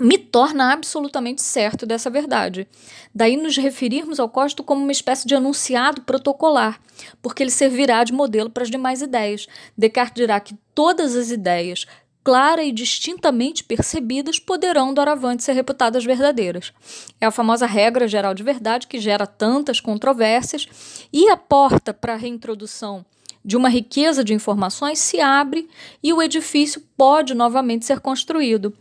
[0.00, 2.66] me torna absolutamente certo dessa verdade.
[3.14, 6.80] Daí nos referirmos ao Costo como uma espécie de anunciado protocolar,
[7.20, 9.46] porque ele servirá de modelo para as demais ideias.
[9.76, 11.86] Descartes dirá que todas as ideias,
[12.24, 16.72] clara e distintamente percebidas, poderão doravante ser reputadas verdadeiras.
[17.20, 20.66] É a famosa regra geral de verdade que gera tantas controvérsias
[21.12, 23.04] e a porta para a reintrodução
[23.44, 25.68] de uma riqueza de informações se abre
[26.02, 28.74] e o edifício pode novamente ser construído.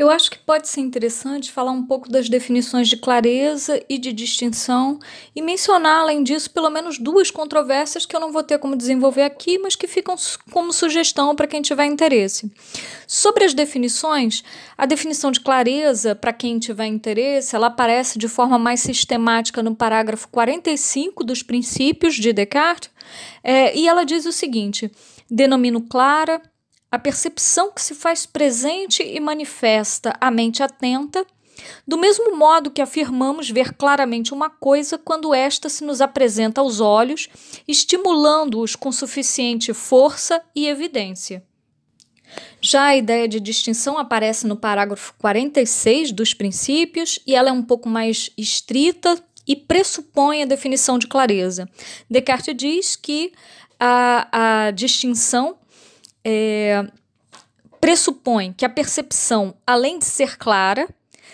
[0.00, 4.14] Eu acho que pode ser interessante falar um pouco das definições de clareza e de
[4.14, 4.98] distinção
[5.36, 9.24] e mencionar, além disso, pelo menos duas controvérsias que eu não vou ter como desenvolver
[9.24, 10.16] aqui, mas que ficam
[10.50, 12.50] como sugestão para quem tiver interesse.
[13.06, 14.42] Sobre as definições,
[14.78, 19.76] a definição de clareza, para quem tiver interesse, ela aparece de forma mais sistemática no
[19.76, 22.88] parágrafo 45 dos princípios de Descartes,
[23.44, 24.90] é, e ela diz o seguinte:
[25.30, 26.40] denomino clara
[26.90, 31.24] a percepção que se faz presente e manifesta à mente atenta,
[31.86, 36.80] Do mesmo modo que afirmamos ver claramente uma coisa quando esta se nos apresenta aos
[36.80, 37.28] olhos,
[37.68, 41.44] estimulando-os com suficiente força e evidência.
[42.60, 47.62] Já a ideia de distinção aparece no parágrafo 46 dos princípios e ela é um
[47.62, 51.68] pouco mais estrita e pressupõe a definição de clareza.
[52.08, 53.32] Descartes diz que
[53.78, 55.56] a, a distinção
[56.24, 56.86] é,
[57.80, 60.88] pressupõe que a percepção, além de ser clara,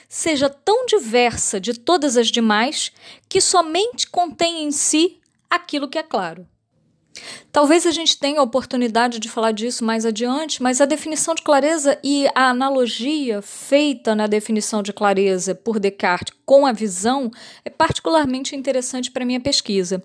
[0.08, 2.92] seja tão diversa de todas as demais
[3.28, 5.20] que somente contém em si
[5.50, 6.46] aquilo que é claro.
[7.52, 11.42] Talvez a gente tenha a oportunidade de falar disso mais adiante, mas a definição de
[11.42, 17.30] clareza e a analogia feita na definição de clareza por Descartes com a visão
[17.64, 20.02] é particularmente interessante para minha pesquisa.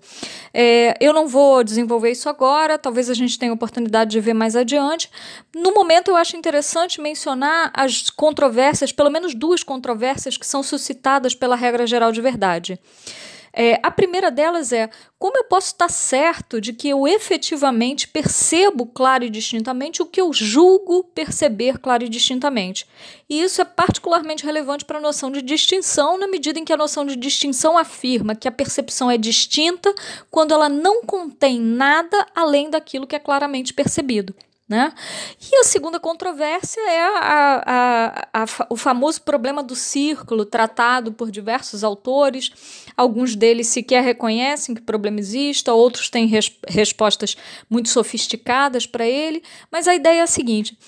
[0.54, 4.34] É, eu não vou desenvolver isso agora, talvez a gente tenha a oportunidade de ver
[4.34, 5.10] mais adiante.
[5.56, 11.36] No momento, eu acho interessante mencionar as controvérsias, pelo menos duas controvérsias que são suscitadas
[11.36, 12.80] pela regra geral de verdade.
[13.54, 18.86] É, a primeira delas é como eu posso estar certo de que eu efetivamente percebo
[18.86, 22.88] claro e distintamente o que eu julgo perceber claro e distintamente.
[23.30, 26.78] E isso é particularmente relevante para a noção de distinção, na medida em que a
[26.78, 29.94] noção de distinção afirma que a percepção é distinta
[30.30, 34.34] quando ela não contém nada além daquilo que é claramente percebido.
[34.72, 34.94] Né?
[35.52, 37.62] E a segunda controvérsia é a,
[38.34, 42.86] a, a, o famoso problema do círculo, tratado por diversos autores.
[42.96, 47.36] Alguns deles sequer reconhecem que o problema exista, outros têm res, respostas
[47.70, 50.80] muito sofisticadas para ele, mas a ideia é a seguinte.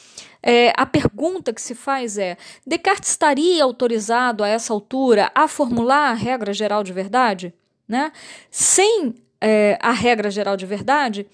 [0.41, 6.09] É, a pergunta que se faz é: Descartes estaria autorizado a essa altura a formular
[6.09, 7.53] a regra geral de verdade?
[7.85, 8.13] Né?
[8.49, 11.27] Sem é, a regra geral de verdade,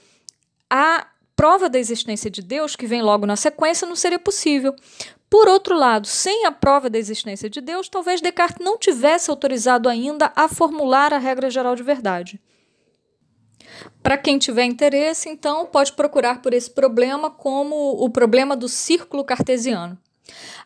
[0.68, 1.06] a
[1.40, 4.76] prova da existência de Deus, que vem logo na sequência, não seria possível.
[5.30, 9.88] Por outro lado, sem a prova da existência de Deus, talvez Descartes não tivesse autorizado
[9.88, 12.42] ainda a formular a regra geral de verdade.
[14.04, 19.24] Para quem tiver interesse, então, pode procurar por esse problema como o problema do círculo
[19.24, 19.98] cartesiano.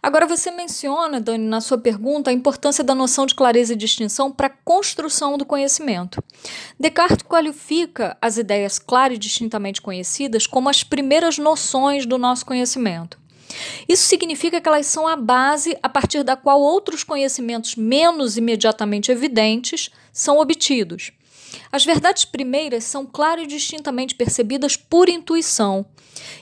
[0.02, 4.32] Agora, você menciona, Dani, na sua pergunta, a importância da noção de clareza e distinção
[4.32, 6.24] para a construção do conhecimento.
[6.80, 13.18] Descartes qualifica as ideias claras e distintamente conhecidas como as primeiras noções do nosso conhecimento.
[13.88, 19.12] Isso significa que elas são a base a partir da qual outros conhecimentos menos imediatamente
[19.12, 21.12] evidentes são obtidos.
[21.72, 25.86] As verdades primeiras são claras e distintamente percebidas por intuição,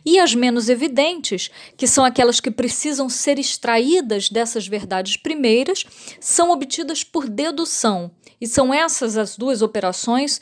[0.05, 5.85] e as menos evidentes, que são aquelas que precisam ser extraídas dessas verdades primeiras,
[6.19, 8.11] são obtidas por dedução.
[8.39, 10.41] E são essas as duas operações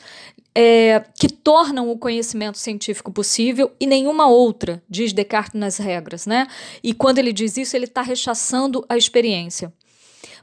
[0.54, 6.26] é, que tornam o conhecimento científico possível e nenhuma outra, diz Descartes nas regras.
[6.26, 6.46] Né?
[6.82, 9.72] E quando ele diz isso, ele está rechaçando a experiência.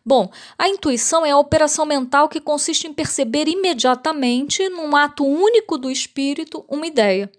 [0.06, 5.78] Bom, a intuição é a operação mental que consiste em perceber imediatamente, num ato único
[5.78, 7.30] do espírito, uma ideia.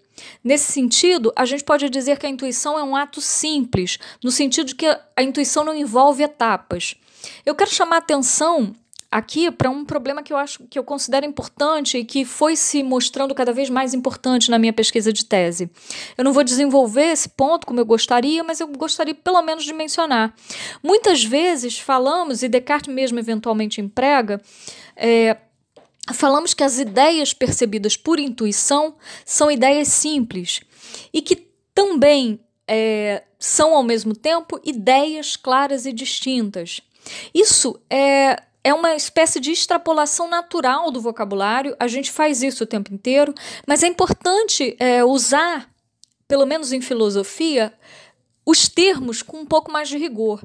[0.42, 4.68] Nesse sentido, a gente pode dizer que a intuição é um ato simples, no sentido
[4.68, 6.94] de que a intuição não envolve etapas.
[7.44, 8.74] Eu quero chamar atenção
[9.10, 12.82] aqui para um problema que eu acho que eu considero importante e que foi se
[12.82, 15.70] mostrando cada vez mais importante na minha pesquisa de tese.
[16.16, 19.72] Eu não vou desenvolver esse ponto como eu gostaria, mas eu gostaria pelo menos de
[19.72, 20.34] mencionar.
[20.82, 24.40] Muitas vezes falamos, e Descartes mesmo eventualmente emprega,
[24.94, 25.38] é,
[26.12, 30.60] falamos que as ideias percebidas por intuição são ideias simples
[31.12, 31.36] e que
[31.74, 36.80] também é, são ao mesmo tempo ideias claras e distintas.
[37.32, 42.66] Isso é, é uma espécie de extrapolação natural do vocabulário, a gente faz isso o
[42.66, 43.32] tempo inteiro,
[43.66, 45.70] mas é importante é, usar,
[46.26, 47.72] pelo menos em filosofia,
[48.44, 50.42] os termos com um pouco mais de rigor.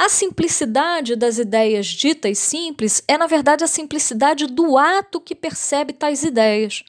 [0.00, 5.92] A simplicidade das ideias ditas simples é, na verdade, a simplicidade do ato que percebe
[5.92, 6.84] tais ideias.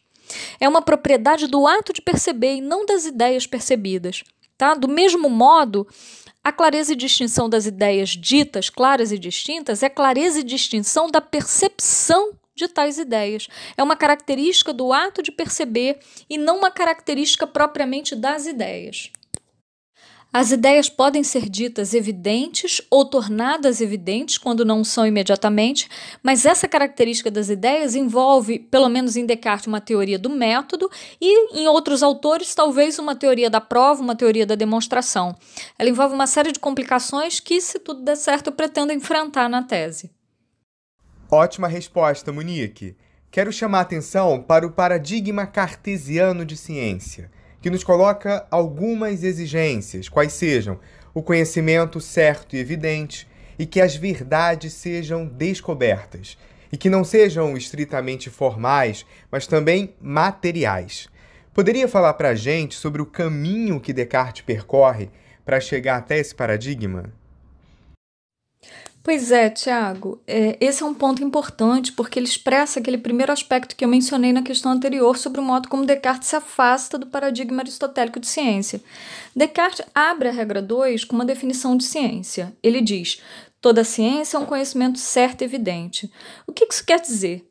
[0.60, 4.24] É uma propriedade do ato de perceber e não das ideias percebidas.
[4.56, 4.76] Tá?
[4.76, 5.88] Do mesmo modo,
[6.43, 11.19] a clareza e distinção das ideias ditas claras e distintas é clareza e distinção da
[11.19, 13.48] percepção de tais ideias.
[13.76, 15.98] É uma característica do ato de perceber
[16.30, 19.12] e não uma característica propriamente das ideias.
[20.32, 25.89] As ideias podem ser ditas evidentes ou tornadas evidentes quando não são imediatamente,
[26.22, 30.88] mas essa característica das ideias envolve, pelo menos em Descartes, uma teoria do método
[31.20, 35.36] e, em outros autores, talvez uma teoria da prova, uma teoria da demonstração.
[35.80, 39.63] Ela envolve uma série de complicações que, se tudo der certo, eu pretendo enfrentar na
[39.63, 40.12] tese.
[41.32, 42.96] Ótima resposta, Monique.
[43.32, 50.08] Quero chamar a atenção para o paradigma cartesiano de ciência que nos coloca algumas exigências,
[50.08, 50.80] quais sejam
[51.13, 56.38] o conhecimento certo e evidente, e que as verdades sejam descobertas
[56.72, 61.10] e que não sejam estritamente formais, mas também materiais.
[61.54, 65.10] Poderia falar para a gente sobre o caminho que Descartes percorre
[65.43, 67.12] para chegar até esse paradigma?
[69.10, 73.76] Pois é, Tiago, é, esse é um ponto importante porque ele expressa aquele primeiro aspecto
[73.76, 77.63] que eu mencionei na questão anterior sobre o modo como Descartes se afasta do paradigma
[77.63, 78.80] aristotélico de ciência.
[79.36, 82.56] Descartes abre a regra 2 com uma definição de ciência.
[82.62, 83.19] Ele diz:
[83.60, 86.13] toda ciência é um conhecimento certo e evidente.
[86.45, 87.50] O que isso quer dizer?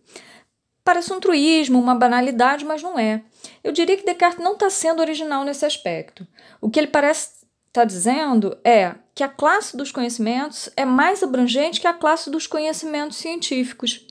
[0.84, 3.20] Parece um truísmo, uma banalidade, mas não é.
[3.64, 6.24] Eu diria que Descartes não está sendo original nesse aspecto.
[6.60, 7.30] O que ele parece
[7.66, 12.46] está dizendo é que a classe dos conhecimentos é mais abrangente que a classe dos
[12.46, 14.06] conhecimentos científicos.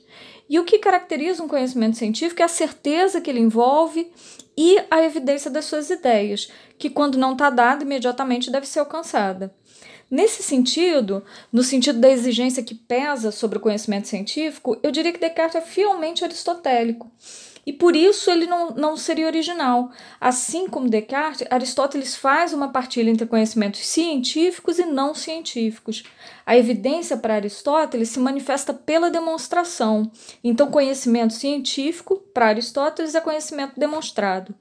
[0.46, 4.12] E o que caracteriza um conhecimento científico é a certeza que ele envolve
[4.54, 9.50] e a evidência das suas ideias, que, quando não está dada, imediatamente deve ser alcançada.
[10.10, 15.18] Nesse sentido, no sentido da exigência que pesa sobre o conhecimento científico, eu diria que
[15.18, 17.10] Descartes é fielmente aristotélico
[17.68, 19.90] e por isso ele não, não seria original.
[20.18, 26.02] Assim como Descartes, Aristóteles faz uma partilha entre conhecimentos científicos e não científicos.
[26.48, 30.10] A evidência para Aristóteles se manifesta pela demonstração.
[30.42, 34.54] Então, conhecimento científico, para Aristóteles, é conhecimento demonstrado.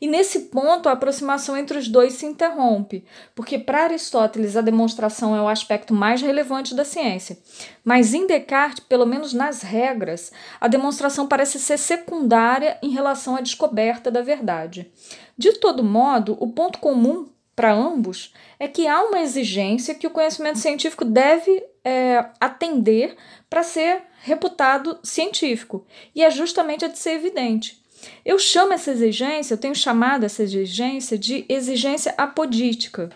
[0.00, 3.04] E nesse ponto, a aproximação entre os dois se interrompe,
[3.34, 7.36] porque para Aristóteles a demonstração é o aspecto mais relevante da ciência.
[7.84, 13.42] Mas em Descartes, pelo menos nas regras, a demonstração parece ser secundária em relação à
[13.42, 14.90] descoberta da verdade.
[15.36, 20.10] De todo modo, o ponto comum para ambos é que há uma exigência que o
[20.10, 23.16] conhecimento científico deve é, atender
[23.48, 27.82] para ser reputado científico, e é justamente a de ser evidente.
[28.24, 33.10] Eu chamo essa exigência, eu tenho chamado essa exigência de exigência apodítica.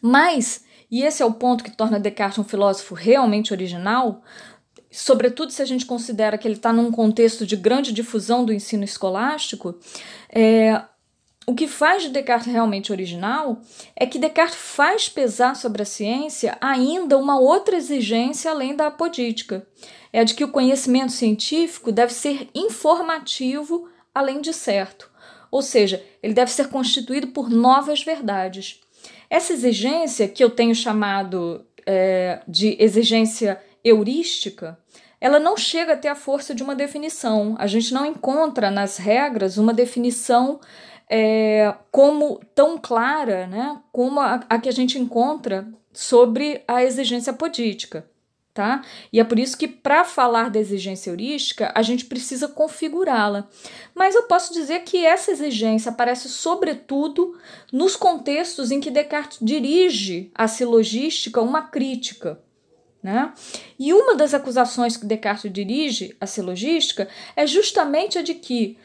[0.00, 4.22] Mas, e esse é o ponto que torna Descartes um filósofo realmente original,
[4.90, 8.84] sobretudo se a gente considera que ele está num contexto de grande difusão do ensino
[8.84, 9.78] escolástico,
[10.28, 10.82] é,
[11.46, 13.60] o que faz de Descartes realmente original
[13.94, 19.66] é que Descartes faz pesar sobre a ciência ainda uma outra exigência além da apodítica.
[20.12, 25.10] É a de que o conhecimento científico deve ser informativo além de certo.
[25.50, 28.80] Ou seja, ele deve ser constituído por novas verdades.
[29.28, 34.78] Essa exigência, que eu tenho chamado é, de exigência heurística,
[35.20, 37.54] ela não chega a ter a força de uma definição.
[37.58, 40.60] A gente não encontra nas regras uma definição
[41.08, 47.32] é, como tão clara né, como a, a, que a gente encontra sobre a exigência
[47.32, 48.06] política.
[48.52, 48.84] Tá?
[49.12, 53.48] E é por isso que, para falar da exigência heurística, a gente precisa configurá-la.
[53.92, 57.36] Mas eu posso dizer que essa exigência aparece, sobretudo,
[57.72, 62.40] nos contextos em que Descartes dirige à silogística uma crítica.
[63.02, 63.32] Né?
[63.76, 68.78] E uma das acusações que Descartes dirige à silogística é justamente a de que,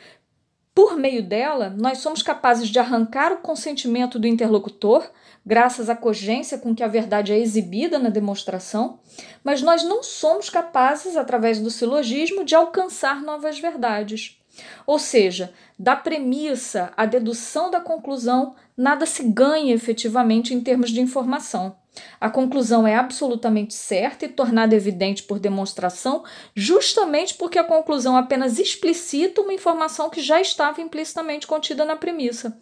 [0.80, 5.12] por meio dela, nós somos capazes de arrancar o consentimento do interlocutor,
[5.46, 8.98] graças à cogência com que a verdade é exibida na demonstração,
[9.44, 14.39] mas nós não somos capazes, através do silogismo, de alcançar novas verdades.
[14.88, 21.02] Ou seja, da premissa à dedução da conclusão, nada se ganha efetivamente em termos de
[21.02, 21.76] informação.
[22.18, 26.24] A conclusão é absolutamente certa e tornada evidente por demonstração,
[26.56, 32.58] justamente porque a conclusão apenas explicita uma informação que já estava implicitamente contida na premissa.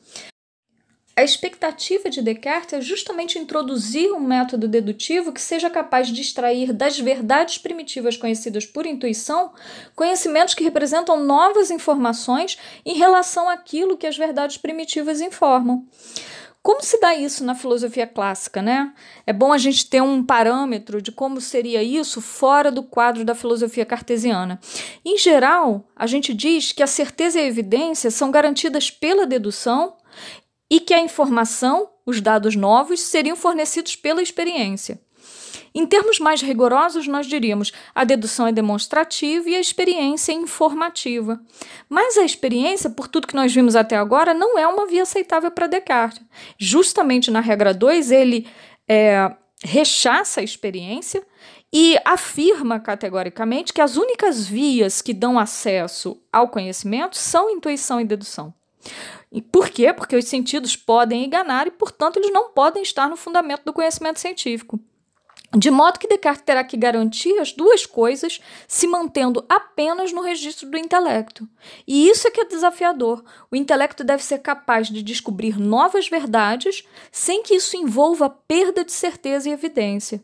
[1.17, 6.71] A expectativa de Descartes é justamente introduzir um método dedutivo que seja capaz de extrair
[6.71, 9.51] das verdades primitivas conhecidas por intuição
[9.95, 15.88] conhecimentos que representam novas informações em relação àquilo que as verdades primitivas informam.
[16.62, 18.93] Como se dá isso na filosofia clássica, né?
[19.25, 23.34] É bom a gente ter um parâmetro de como seria isso fora do quadro da
[23.34, 24.60] filosofia cartesiana.
[25.03, 29.95] Em geral, a gente diz que a certeza e a evidência são garantidas pela dedução
[30.69, 34.99] e que a informação, os dados novos, seriam fornecidos pela experiência.
[35.73, 41.39] Em termos mais rigorosos, nós diríamos a dedução é demonstrativa e a experiência é informativa.
[41.88, 45.51] Mas a experiência, por tudo que nós vimos até agora, não é uma via aceitável
[45.51, 46.21] para Descartes.
[46.58, 48.47] Justamente na regra 2, ele
[48.88, 49.32] é,
[49.63, 51.23] rechaça a experiência
[51.71, 58.06] e afirma categoricamente que as únicas vias que dão acesso ao conhecimento são intuição e
[58.06, 58.53] dedução.
[59.38, 59.93] E por quê?
[59.93, 64.19] Porque os sentidos podem enganar e, portanto, eles não podem estar no fundamento do conhecimento
[64.19, 64.80] científico.
[65.58, 70.70] De modo que Descartes terá que garantir as duas coisas se mantendo apenas no registro
[70.70, 71.50] do intelecto.
[71.88, 73.24] E isso é que é desafiador.
[73.50, 78.91] O intelecto deve ser capaz de descobrir novas verdades sem que isso envolva perda de
[78.91, 80.24] certeza e evidência.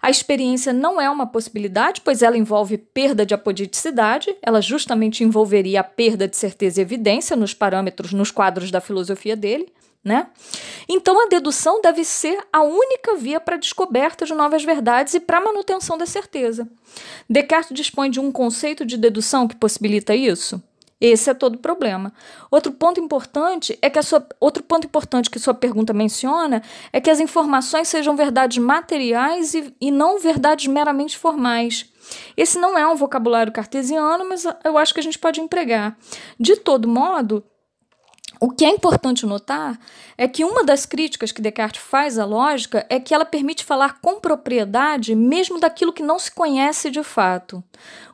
[0.00, 5.80] A experiência não é uma possibilidade, pois ela envolve perda de apoditicidade, ela justamente envolveria
[5.80, 9.72] a perda de certeza e evidência nos parâmetros, nos quadros da filosofia dele
[10.04, 10.28] né?
[10.88, 15.20] Então a dedução deve ser a única via para a descoberta de novas verdades e
[15.20, 16.68] para a manutenção da certeza.
[17.28, 20.62] Descartes dispõe de um conceito de dedução que possibilita isso?
[21.00, 22.12] Esse é todo o problema.
[22.50, 26.60] Outro ponto importante é que a sua, outro ponto importante que sua pergunta menciona
[26.92, 31.86] é que as informações sejam verdades materiais e, e não verdades meramente formais.
[32.36, 35.96] Esse não é um vocabulário cartesiano, mas eu acho que a gente pode empregar.
[36.38, 37.44] De todo modo,
[38.40, 39.78] o que é importante notar
[40.16, 43.98] é que uma das críticas que Descartes faz à lógica é que ela permite falar
[44.00, 47.62] com propriedade mesmo daquilo que não se conhece de fato.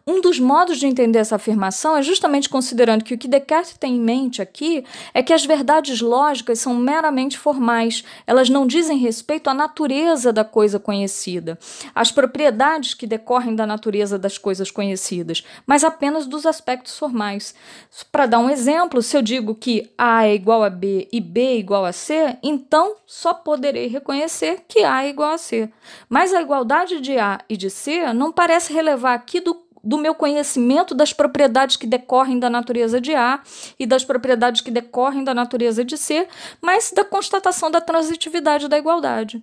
[0.06, 3.96] Um dos modos de entender essa afirmação é justamente considerando que o que Descartes tem
[3.96, 4.84] em mente aqui
[5.14, 10.44] é que as verdades lógicas são meramente formais, elas não dizem respeito à natureza da
[10.44, 11.58] coisa conhecida,
[11.94, 17.54] às propriedades que decorrem da natureza das coisas conhecidas, mas apenas dos aspectos formais.
[18.12, 21.40] Para dar um exemplo, se eu digo que A é igual a B e B
[21.40, 25.70] é igual a C, então só poderei reconhecer que A é igual a C.
[26.10, 30.14] Mas a igualdade de A e de C não parece relevar aqui do do meu
[30.14, 33.42] conhecimento das propriedades que decorrem da natureza de A
[33.78, 36.26] e das propriedades que decorrem da natureza de C,
[36.60, 39.42] mas da constatação da transitividade da igualdade.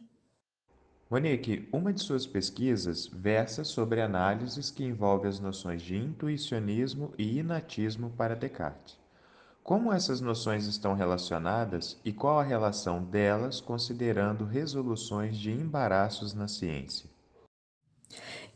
[1.10, 7.38] Monique, uma de suas pesquisas versa sobre análises que envolvem as noções de intuicionismo e
[7.38, 8.98] inatismo para Descartes.
[9.62, 16.48] Como essas noções estão relacionadas e qual a relação delas considerando resoluções de embaraços na
[16.48, 17.10] ciência?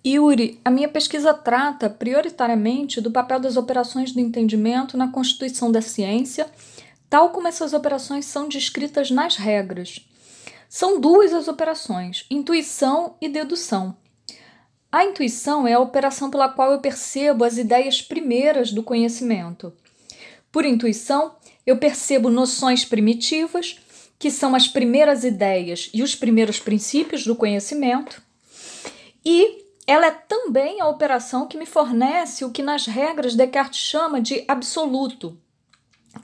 [0.06, 5.82] Yuri, a minha pesquisa trata prioritariamente do papel das operações do entendimento na constituição da
[5.82, 6.48] ciência,
[7.10, 10.08] tal como essas operações são descritas nas regras.
[10.70, 13.98] São duas as operações, intuição e dedução.
[14.92, 19.74] A intuição é a operação pela qual eu percebo as ideias primeiras do conhecimento.
[20.52, 21.36] Por intuição,
[21.66, 23.80] eu percebo noções primitivas,
[24.20, 28.22] que são as primeiras ideias e os primeiros princípios do conhecimento,
[29.26, 34.20] e ela é também a operação que me fornece o que nas regras Descartes chama
[34.20, 35.38] de absoluto,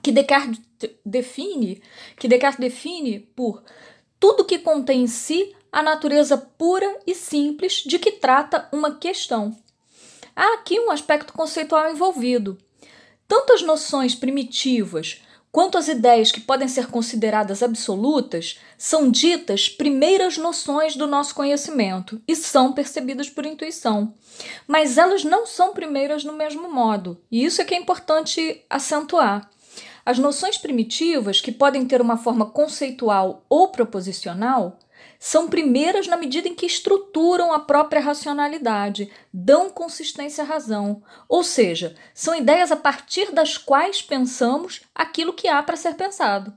[0.02, 0.60] que Descartes
[1.04, 1.82] define,
[2.16, 3.62] que Descartes define por
[4.18, 9.56] tudo que contém em si a natureza pura e simples de que trata uma questão.
[10.34, 12.58] Há aqui um aspecto conceitual envolvido.
[13.28, 15.22] Tanto as noções primitivas
[15.52, 22.18] Quanto às ideias que podem ser consideradas absolutas, são ditas primeiras noções do nosso conhecimento
[22.26, 24.14] e são percebidas por intuição.
[24.66, 29.50] Mas elas não são primeiras no mesmo modo, e isso é que é importante acentuar.
[30.06, 34.78] As noções primitivas, que podem ter uma forma conceitual ou proposicional,
[35.24, 41.44] são primeiras na medida em que estruturam a própria racionalidade, dão consistência à razão, ou
[41.44, 46.52] seja, são ideias a partir das quais pensamos aquilo que há para ser pensado.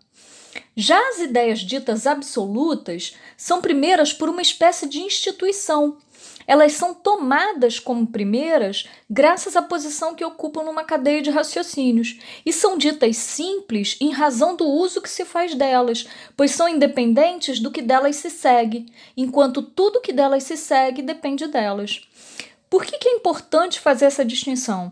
[0.75, 5.99] Já as ideias ditas absolutas são primeiras por uma espécie de instituição,
[6.47, 12.53] elas são tomadas como primeiras graças à posição que ocupam numa cadeia de raciocínios e
[12.53, 17.71] são ditas simples em razão do uso que se faz delas, pois são independentes do
[17.71, 18.85] que delas se segue,
[19.15, 22.01] enquanto tudo que delas se segue depende delas.
[22.69, 24.91] Por que, que é importante fazer essa distinção?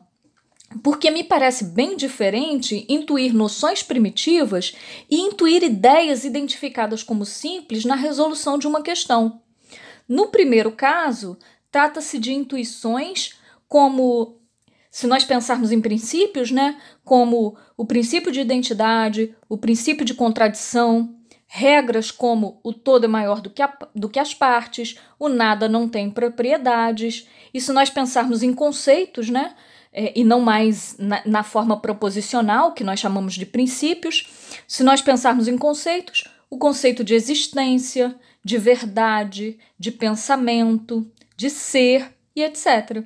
[0.82, 4.76] porque me parece bem diferente intuir noções primitivas
[5.10, 9.43] e intuir ideias identificadas como simples na resolução de uma questão.
[10.14, 11.40] No primeiro caso,
[11.72, 13.34] trata-se de intuições
[13.68, 14.38] como
[14.92, 21.16] se nós pensarmos em princípios, né, como o princípio de identidade, o princípio de contradição,
[21.48, 25.68] regras como o todo é maior do que, a, do que as partes, o nada
[25.68, 29.56] não tem propriedades, e se nós pensarmos em conceitos, né,
[29.92, 34.32] é, e não mais na, na forma proposicional, que nós chamamos de princípios,
[34.68, 42.14] se nós pensarmos em conceitos, o conceito de existência, de verdade, de pensamento, de ser
[42.36, 43.04] e etc.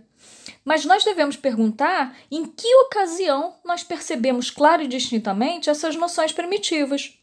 [0.66, 7.18] Mas nós devemos perguntar em que ocasião nós percebemos claro e distintamente essas noções primitivas.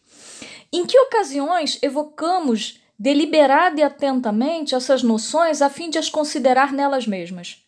[0.73, 7.07] Em que ocasiões evocamos deliberada e atentamente essas noções a fim de as considerar nelas
[7.07, 7.63] mesmas?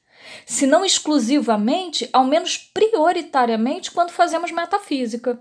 [0.45, 5.41] Se não exclusivamente, ao menos prioritariamente quando fazemos metafísica.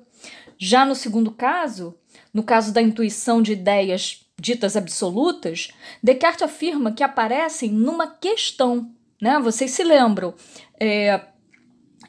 [0.57, 1.95] Já no segundo caso,
[2.33, 5.69] no caso da intuição de ideias ditas absolutas,
[6.01, 8.91] Descartes afirma que aparecem numa questão.
[9.21, 9.39] Né?
[9.39, 10.33] Vocês se lembram?
[10.79, 11.21] É,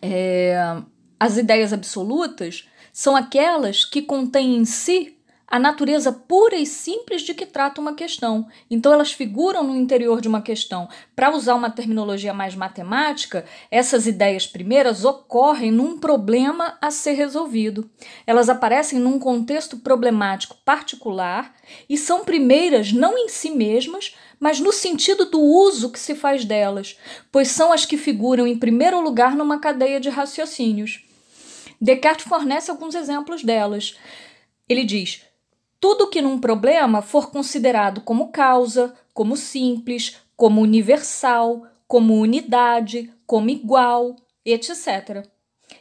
[0.03, 0.83] é,
[1.19, 5.16] as ideias absolutas são aquelas que contêm em si
[5.49, 8.49] a natureza pura e simples de que trata uma questão.
[8.69, 10.89] Então, elas figuram no interior de uma questão.
[11.15, 17.89] Para usar uma terminologia mais matemática, essas ideias primeiras ocorrem num problema a ser resolvido.
[18.27, 21.55] Elas aparecem num contexto problemático particular
[21.89, 26.45] e são primeiras não em si mesmas, mas no sentido do uso que se faz
[26.45, 26.99] delas,
[27.31, 31.05] pois são as que figuram em primeiro lugar numa cadeia de raciocínios.
[31.81, 33.97] Descartes fornece alguns exemplos delas.
[34.69, 35.23] Ele diz:
[35.81, 43.51] tudo que num problema for considerado como causa, como simples, como universal, como unidade, como
[43.51, 45.27] igual, etc.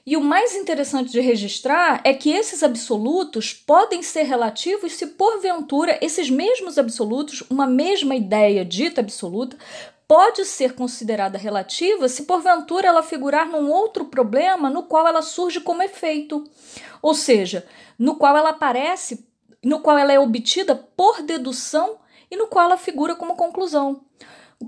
[0.05, 5.97] E o mais interessante de registrar é que esses absolutos podem ser relativos se, porventura,
[6.01, 9.57] esses mesmos absolutos, uma mesma ideia dita absoluta,
[10.07, 15.59] pode ser considerada relativa se, porventura, ela figurar num outro problema no qual ela surge
[15.59, 16.43] como efeito,
[17.01, 17.65] ou seja,
[17.97, 19.25] no qual ela aparece
[19.65, 21.97] no qual ela é obtida por dedução
[22.29, 24.01] e no qual ela figura como conclusão.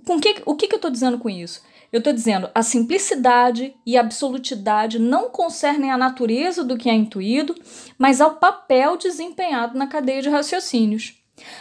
[0.06, 1.62] Com que, o que, que eu estou dizendo com isso?
[1.94, 6.94] Eu estou dizendo a simplicidade e a absolutidade não concernem a natureza do que é
[6.94, 7.56] intuído,
[7.98, 11.16] mas ao papel desempenhado na cadeia de raciocínios.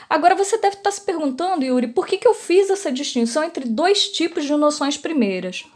[0.09, 3.69] Agora você deve estar se perguntando, Yuri, por que, que eu fiz essa distinção entre
[3.69, 5.67] dois tipos de noções primeiras?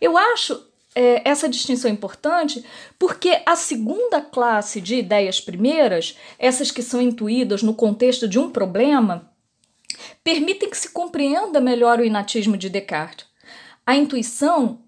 [0.00, 2.64] Eu acho é, essa distinção é importante
[2.98, 8.50] porque a segunda classe de ideias primeiras, essas que são intuídas no contexto de um
[8.50, 9.30] problema,
[10.22, 13.26] permitem que se compreenda melhor o inatismo de Descartes.
[13.86, 14.80] A intuição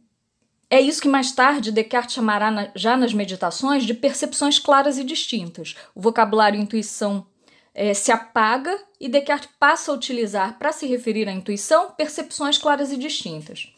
[0.70, 5.04] é isso que mais tarde Descartes chamará na, já nas meditações de percepções claras e
[5.04, 5.76] distintas.
[5.94, 7.26] O vocabulário intuição
[7.74, 12.90] é, se apaga e Descartes passa a utilizar, para se referir à intuição, percepções claras
[12.90, 13.72] e distintas.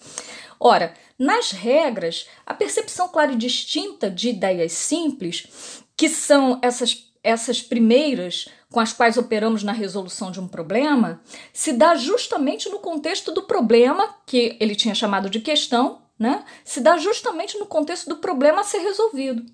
[0.60, 7.60] Ora, nas regras, a percepção clara e distinta de ideias simples, que são essas, essas
[7.60, 11.20] primeiras com as quais operamos na resolução de um problema,
[11.52, 16.44] se dá justamente no contexto do problema, que ele tinha chamado de questão, né?
[16.64, 19.44] se dá justamente no contexto do problema a ser resolvido.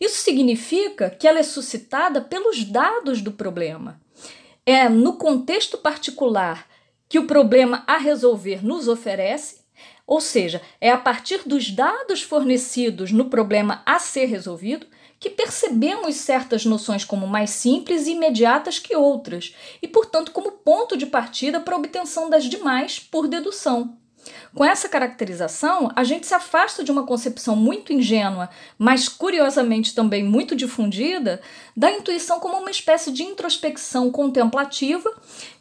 [0.00, 4.00] Isso significa que ela é suscitada pelos dados do problema.
[4.64, 6.66] É no contexto particular
[7.08, 9.61] que o problema a resolver nos oferece
[10.06, 14.86] ou seja, é a partir dos dados fornecidos no problema a ser resolvido
[15.18, 20.96] que percebemos certas noções como mais simples e imediatas que outras, e, portanto, como ponto
[20.96, 23.96] de partida para a obtenção das demais por dedução.
[24.54, 30.22] Com essa caracterização, a gente se afasta de uma concepção muito ingênua, mas curiosamente também
[30.22, 31.40] muito difundida,
[31.76, 35.10] da intuição como uma espécie de introspecção contemplativa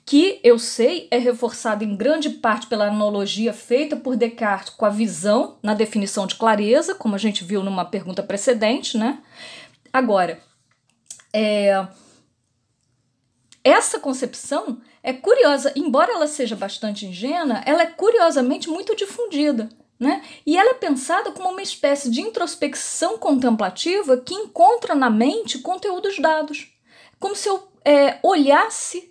[0.05, 4.89] que eu sei é reforçada em grande parte pela analogia feita por Descartes com a
[4.89, 9.19] visão na definição de clareza, como a gente viu numa pergunta precedente, né?
[9.93, 10.39] Agora,
[11.33, 11.85] é,
[13.63, 19.69] essa concepção é curiosa, embora ela seja bastante ingênua, ela é curiosamente muito difundida.
[19.99, 20.23] Né?
[20.47, 26.17] E ela é pensada como uma espécie de introspecção contemplativa que encontra na mente conteúdos
[26.17, 26.73] dados.
[27.19, 29.11] Como se eu é, olhasse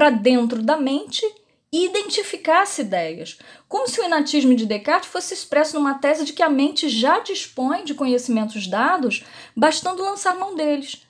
[0.00, 1.22] para dentro da mente
[1.70, 3.38] e identificasse ideias.
[3.68, 7.18] Como se o inatismo de Descartes fosse expresso numa tese de que a mente já
[7.18, 9.22] dispõe de conhecimentos dados,
[9.54, 11.06] bastando lançar mão deles.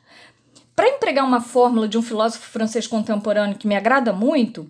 [0.74, 4.68] Para empregar uma fórmula de um filósofo francês contemporâneo que me agrada muito,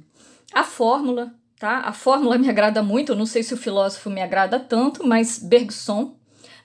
[0.53, 1.79] a fórmula, tá?
[1.79, 5.39] A fórmula me agrada muito, eu não sei se o filósofo me agrada tanto, mas
[5.39, 6.15] Bergson.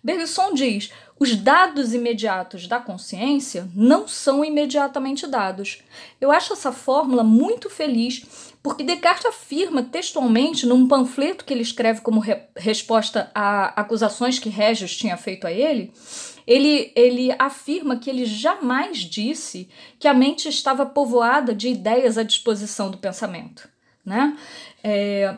[0.05, 5.81] Bergson diz: os dados imediatos da consciência não são imediatamente dados.
[6.21, 12.01] Eu acho essa fórmula muito feliz, porque Descartes afirma textualmente num panfleto que ele escreve
[12.01, 15.91] como re resposta a acusações que Regis tinha feito a ele,
[16.45, 22.21] ele, ele afirma que ele jamais disse que a mente estava povoada de ideias à
[22.21, 23.67] disposição do pensamento.
[24.05, 24.37] Né?
[24.83, 25.35] É,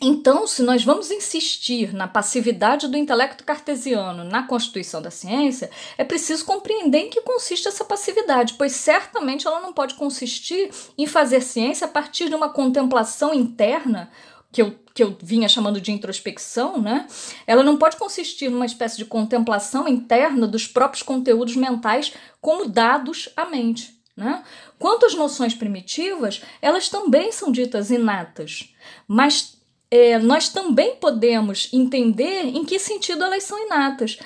[0.00, 6.04] então, se nós vamos insistir na passividade do intelecto cartesiano na constituição da ciência, é
[6.04, 11.42] preciso compreender em que consiste essa passividade, pois certamente ela não pode consistir em fazer
[11.42, 14.10] ciência a partir de uma contemplação interna
[14.50, 17.06] que eu, que eu vinha chamando de introspecção, né?
[17.46, 23.28] Ela não pode consistir numa espécie de contemplação interna dos próprios conteúdos mentais como dados
[23.36, 24.00] à mente.
[24.16, 24.42] Né?
[24.78, 28.74] Quanto às noções primitivas, elas também são ditas inatas,
[29.06, 29.59] mas
[29.90, 34.18] é, nós também podemos entender em que sentido elas são inatas.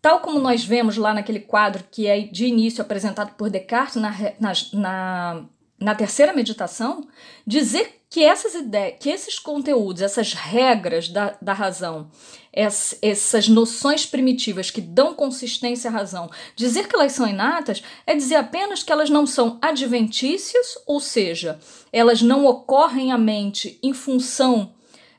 [0.00, 4.14] tal como nós vemos lá naquele quadro que é de início apresentado por Descartes na,
[4.38, 5.44] na, na,
[5.78, 7.06] na terceira meditação,
[7.46, 12.10] dizer que essas ideias, que esses conteúdos, essas regras da, da razão,
[12.52, 18.36] essas noções primitivas que dão consistência à razão, dizer que elas são inatas é dizer
[18.36, 21.58] apenas que elas não são adventícias, ou seja,
[21.92, 24.73] elas não ocorrem à mente em função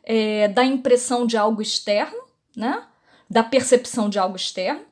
[0.06, 2.24] é, da impressão de algo externo,
[2.56, 2.86] né?
[3.30, 4.86] da percepção de algo externo,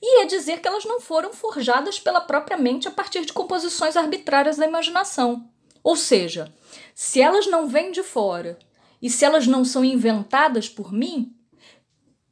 [0.00, 3.96] e é dizer que elas não foram forjadas pela própria mente a partir de composições
[3.96, 5.50] arbitrárias da imaginação.
[5.82, 6.52] Ou seja,
[6.94, 8.58] se elas não vêm de fora
[9.02, 11.34] e se elas não são inventadas por mim,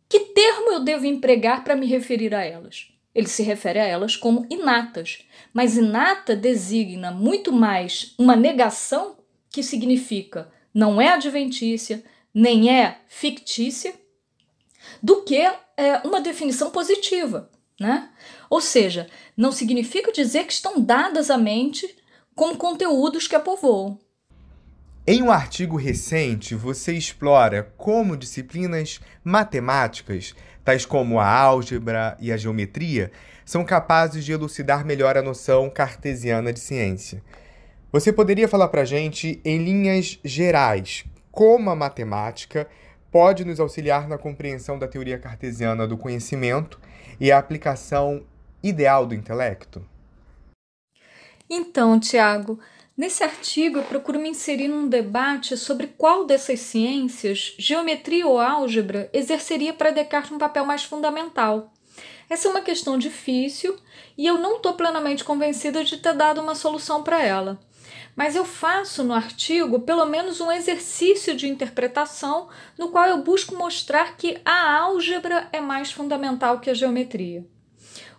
[0.09, 2.93] que termo eu devo empregar para me referir a elas?
[3.13, 9.17] Ele se refere a elas como inatas, mas inata designa muito mais uma negação
[9.51, 12.05] que significa não é adventícia,
[12.35, 13.95] nem é fictícia,
[15.03, 15.57] do que é,
[16.05, 17.51] uma definição positiva.
[17.81, 18.11] Né?
[18.51, 21.97] Ou seja, não significa dizer que estão dadas à mente
[22.35, 23.99] como conteúdos que a povoam.
[25.07, 32.37] Em um artigo recente, você explora como disciplinas matemáticas, tais como a álgebra e a
[32.37, 33.11] geometria,
[33.47, 37.23] são capazes de elucidar melhor a noção cartesiana de ciência.
[37.93, 42.69] Você poderia falar para a gente, em linhas gerais, como a matemática
[43.13, 46.81] pode nos auxiliar na compreensão da teoria cartesiana do conhecimento
[47.21, 48.25] e a aplicação
[48.63, 49.87] ideal do intelecto?
[51.49, 52.59] Então, Tiago,
[52.97, 59.11] Nesse artigo, eu procuro me inserir num debate sobre qual dessas ciências, geometria ou álgebra,
[59.13, 61.71] exerceria para Descartes um papel mais fundamental.
[62.31, 63.77] Essa é uma questão difícil
[64.17, 67.61] e eu não estou plenamente convencida de ter dado uma solução para ela.
[68.17, 72.49] Mas eu faço no artigo pelo menos um exercício de interpretação
[72.79, 77.47] no qual eu busco mostrar que a álgebra é mais fundamental que a geometria.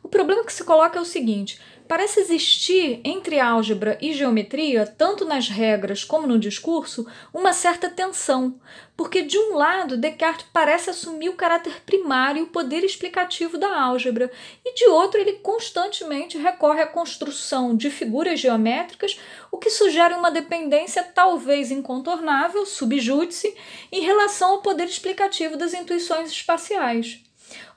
[0.08, 5.26] O problema que se coloca é o seguinte: Parece existir entre álgebra e geometria, tanto
[5.26, 8.58] nas regras como no discurso, uma certa tensão,
[8.96, 13.82] porque de um lado Descartes parece assumir o caráter primário e o poder explicativo da
[13.82, 14.32] álgebra,
[14.64, 19.20] e de outro ele constantemente recorre à construção de figuras geométricas,
[19.52, 23.54] o que sugere uma dependência talvez incontornável, subjúdice,
[23.92, 27.27] em relação ao poder explicativo das intuições espaciais.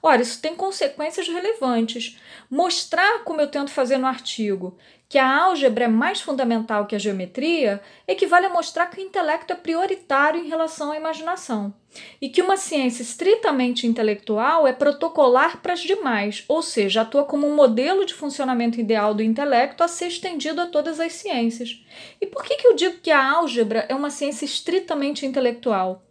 [0.03, 2.17] Ora, isso tem consequências relevantes.
[2.49, 4.77] Mostrar, como eu tento fazer no artigo,
[5.07, 9.51] que a álgebra é mais fundamental que a geometria equivale a mostrar que o intelecto
[9.51, 11.73] é prioritário em relação à imaginação
[12.21, 17.45] e que uma ciência estritamente intelectual é protocolar para as demais, ou seja, atua como
[17.45, 21.83] um modelo de funcionamento ideal do intelecto a ser estendido a todas as ciências.
[22.21, 26.01] E por que, que eu digo que a álgebra é uma ciência estritamente intelectual?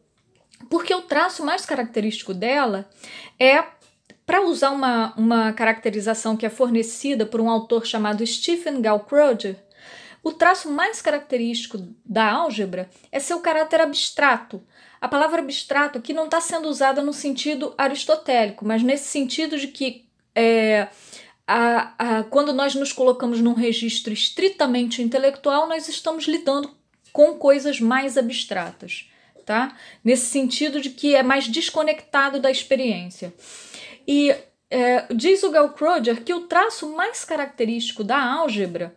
[0.69, 2.87] Porque o traço mais característico dela
[3.39, 3.65] é
[4.31, 9.57] para usar uma, uma caracterização que é fornecida por um autor chamado Stephen Gaukroger,
[10.23, 14.63] o traço mais característico da álgebra é seu caráter abstrato.
[15.01, 19.67] A palavra abstrato aqui não está sendo usada no sentido aristotélico, mas nesse sentido de
[19.67, 20.87] que é,
[21.45, 26.71] a, a, quando nós nos colocamos num registro estritamente intelectual, nós estamos lidando
[27.13, 29.11] com coisas mais abstratas,
[29.45, 29.77] tá?
[30.05, 33.35] Nesse sentido de que é mais desconectado da experiência.
[34.13, 34.35] E
[34.69, 38.97] é, diz o Gelkroger que o traço mais característico da álgebra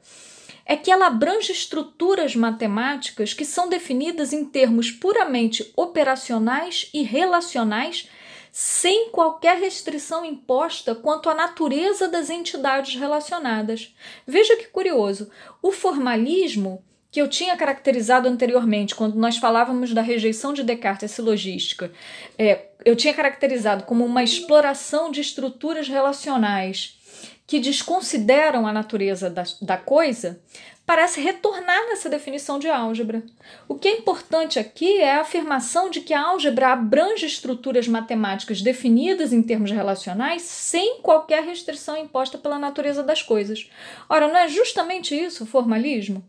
[0.66, 8.09] é que ela abrange estruturas matemáticas que são definidas em termos puramente operacionais e relacionais,
[8.51, 13.95] sem qualquer restrição imposta quanto à natureza das entidades relacionadas.
[14.26, 15.30] Veja que curioso,
[15.61, 16.84] o formalismo
[17.14, 21.91] que eu tinha caracterizado anteriormente, quando nós falávamos da rejeição de Descartes silogística,
[22.39, 26.99] é, eu tinha caracterizado como uma exploração de estruturas relacionais
[27.45, 30.41] que desconsideram a natureza da, da coisa,
[30.88, 33.22] parece retornar nessa definição de álgebra.
[33.68, 38.59] O que é importante aqui é a afirmação de que a álgebra abrange estruturas matemáticas
[38.59, 43.70] definidas em termos relacionais sem qualquer restrição imposta pela natureza das coisas.
[44.09, 46.26] Ora, não é justamente isso o formalismo?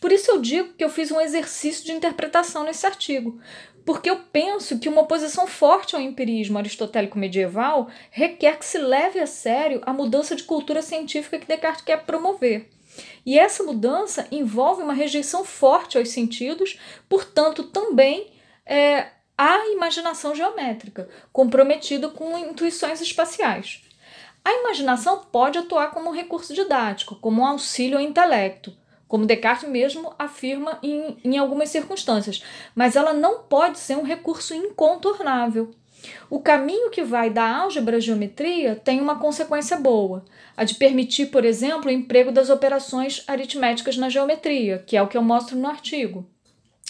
[0.00, 3.40] Por isso eu digo que eu fiz um exercício de interpretação nesse artigo,
[3.84, 9.18] porque eu penso que uma oposição forte ao empirismo aristotélico medieval requer que se leve
[9.18, 12.68] a sério a mudança de cultura científica que Descartes quer promover.
[13.24, 18.30] E essa mudança envolve uma rejeição forte aos sentidos, portanto, também
[18.66, 23.82] é, a imaginação geométrica, comprometida com intuições espaciais.
[24.44, 28.76] A imaginação pode atuar como um recurso didático, como um auxílio ao intelecto,
[29.10, 32.44] como Descartes mesmo afirma em, em algumas circunstâncias,
[32.76, 35.72] mas ela não pode ser um recurso incontornável.
[36.30, 40.24] O caminho que vai da álgebra à geometria tem uma consequência boa,
[40.56, 45.08] a de permitir, por exemplo, o emprego das operações aritméticas na geometria, que é o
[45.08, 46.24] que eu mostro no artigo.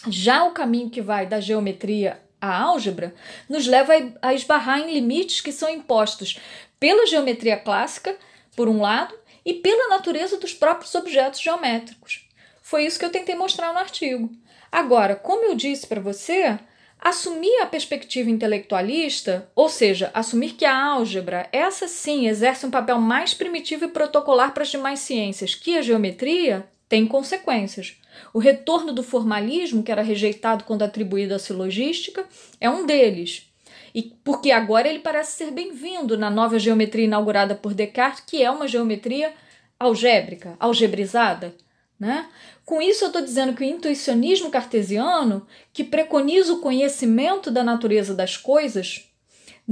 [0.06, 3.14] Já o caminho que vai da geometria à álgebra
[3.48, 6.38] nos leva a esbarrar em limites que são impostos
[6.78, 8.14] pela geometria clássica,
[8.54, 9.14] por um lado,
[9.44, 12.28] e pela natureza dos próprios objetos geométricos.
[12.62, 14.30] Foi isso que eu tentei mostrar no artigo.
[14.70, 16.58] Agora, como eu disse para você,
[17.00, 23.00] assumir a perspectiva intelectualista, ou seja, assumir que a álgebra, essa sim, exerce um papel
[23.00, 27.96] mais primitivo e protocolar para as demais ciências que a geometria, tem consequências.
[28.34, 32.26] O retorno do formalismo, que era rejeitado quando atribuído à silogística,
[32.60, 33.49] é um deles.
[33.94, 38.50] E porque agora ele parece ser bem-vindo na nova geometria inaugurada por Descartes, que é
[38.50, 39.32] uma geometria
[39.78, 41.54] algébrica, algebrizada.
[41.98, 42.26] Né?
[42.64, 48.14] Com isso, eu estou dizendo que o intuicionismo cartesiano, que preconiza o conhecimento da natureza
[48.14, 49.10] das coisas,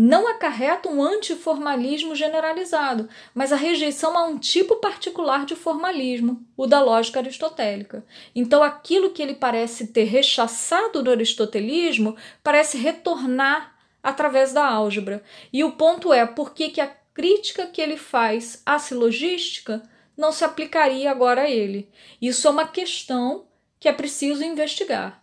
[0.00, 6.66] não acarreta um antiformalismo generalizado, mas a rejeição a um tipo particular de formalismo, o
[6.66, 8.04] da lógica aristotélica.
[8.34, 12.14] Então, aquilo que ele parece ter rechaçado do aristotelismo
[12.44, 15.22] parece retornar através da álgebra.
[15.52, 19.82] E o ponto é por que, que a crítica que ele faz à silogística
[20.16, 21.88] não se aplicaria agora a ele.
[22.20, 23.46] Isso é uma questão
[23.78, 25.20] que é preciso investigar.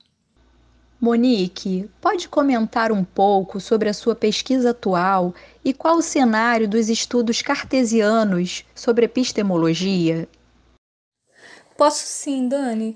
[1.00, 6.90] Monique, pode comentar um pouco sobre a sua pesquisa atual e qual o cenário dos
[6.90, 10.28] estudos cartesianos sobre epistemologia?
[11.78, 12.96] Posso sim, Dani.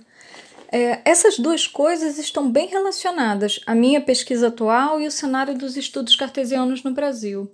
[0.71, 5.75] É, essas duas coisas estão bem relacionadas, a minha pesquisa atual e o cenário dos
[5.75, 7.49] estudos cartesianos no Brasil.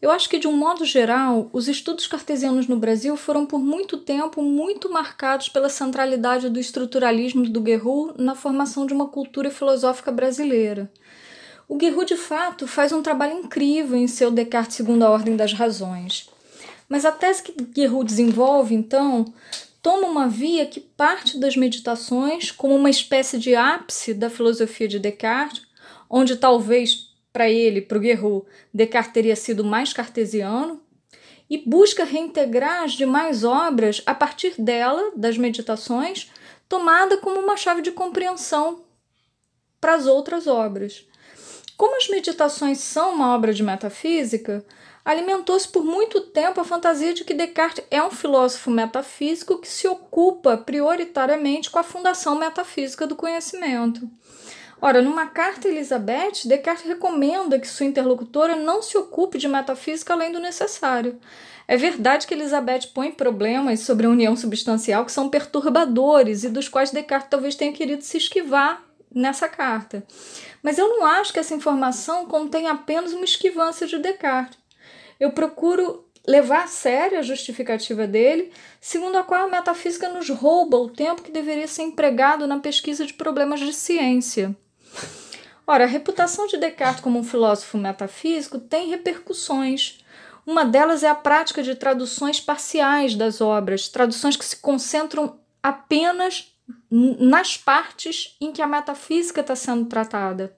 [0.00, 3.96] Eu acho que, de um modo geral, os estudos cartesianos no Brasil foram por muito
[3.96, 10.10] tempo muito marcados pela centralidade do estruturalismo do Guerrero na formação de uma cultura filosófica
[10.10, 10.90] brasileira.
[11.68, 15.52] O Guerrero, de fato, faz um trabalho incrível em seu Descartes segundo a ordem das
[15.52, 16.28] razões.
[16.88, 19.32] Mas a tese que Guerrero desenvolve, então,
[19.82, 25.00] toma uma via que parte das meditações como uma espécie de ápice da filosofia de
[25.00, 25.66] Descartes,
[26.08, 30.80] onde talvez para ele, para o Guerrero, Descartes teria sido mais cartesiano,
[31.50, 36.30] e busca reintegrar as demais obras a partir dela, das meditações,
[36.66, 38.84] tomada como uma chave de compreensão
[39.78, 41.04] para as outras obras.
[41.76, 44.64] Como as meditações são uma obra de metafísica,
[45.04, 49.88] alimentou-se por muito tempo a fantasia de que Descartes é um filósofo metafísico que se
[49.88, 54.08] ocupa prioritariamente com a fundação metafísica do conhecimento.
[54.80, 60.12] Ora, numa carta a Elizabeth, Descartes recomenda que sua interlocutora não se ocupe de metafísica
[60.12, 61.20] além do necessário.
[61.68, 66.68] É verdade que Elizabeth põe problemas sobre a união substancial que são perturbadores e dos
[66.68, 68.82] quais Descartes talvez tenha querido se esquivar
[69.14, 70.04] nessa carta.
[70.62, 74.61] Mas eu não acho que essa informação contém apenas uma esquivância de Descartes.
[75.18, 80.76] Eu procuro levar a sério a justificativa dele, segundo a qual a metafísica nos rouba
[80.76, 84.56] o tempo que deveria ser empregado na pesquisa de problemas de ciência.
[85.66, 90.04] Ora, a reputação de Descartes como um filósofo metafísico tem repercussões.
[90.44, 96.52] Uma delas é a prática de traduções parciais das obras, traduções que se concentram apenas
[96.90, 100.54] nas partes em que a metafísica está sendo tratada.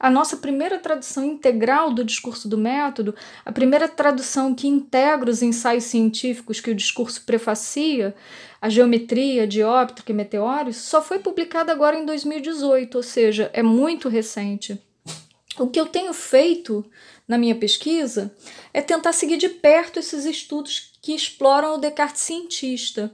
[0.00, 5.42] A nossa primeira tradução integral do discurso do método, a primeira tradução que integra os
[5.42, 8.14] ensaios científicos que o discurso prefacia,
[8.60, 14.08] a geometria, dióptrica e meteoros, só foi publicada agora em 2018, ou seja, é muito
[14.08, 14.80] recente.
[15.58, 16.84] O que eu tenho feito
[17.26, 18.32] na minha pesquisa
[18.72, 23.12] é tentar seguir de perto esses estudos que exploram o Descartes cientista,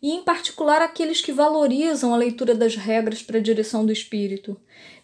[0.00, 4.54] e em particular aqueles que valorizam a leitura das regras para a direção do espírito.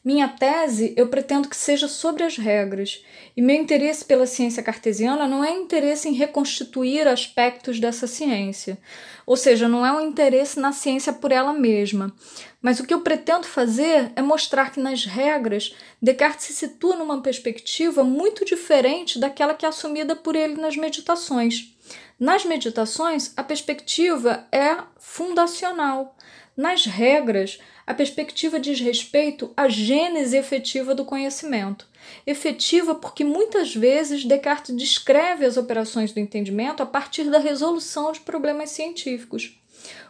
[0.02, 3.04] Minha tese eu pretendo que seja sobre as regras,
[3.36, 8.78] e meu interesse pela ciência cartesiana não é interesse em reconstituir aspectos dessa ciência,
[9.26, 12.14] ou seja, não é um interesse na ciência por ela mesma.
[12.62, 17.20] Mas o que eu pretendo fazer é mostrar que nas regras Descartes se situa numa
[17.20, 21.74] perspectiva muito diferente daquela que é assumida por ele nas meditações.
[22.18, 26.16] Nas meditações, a perspectiva é fundacional.
[26.56, 27.58] Nas regras,
[27.90, 31.88] a perspectiva diz respeito à gênese efetiva do conhecimento.
[32.24, 38.20] Efetiva porque muitas vezes Descartes descreve as operações do entendimento a partir da resolução de
[38.20, 39.60] problemas científicos.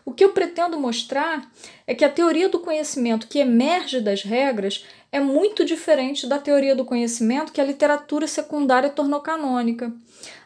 [0.05, 1.51] O que eu pretendo mostrar
[1.87, 6.75] é que a teoria do conhecimento que emerge das regras é muito diferente da teoria
[6.75, 9.93] do conhecimento que a literatura secundária tornou canônica.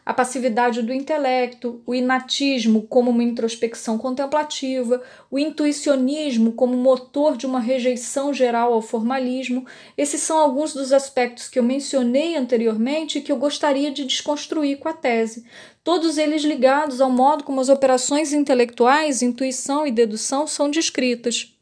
[0.03, 7.45] A passividade do intelecto, o inatismo como uma introspecção contemplativa, o intuicionismo como motor de
[7.45, 9.65] uma rejeição geral ao formalismo,
[9.97, 14.77] esses são alguns dos aspectos que eu mencionei anteriormente e que eu gostaria de desconstruir
[14.77, 15.45] com a tese,
[15.83, 21.54] todos eles ligados ao modo como as operações intelectuais, intuição e dedução são descritas.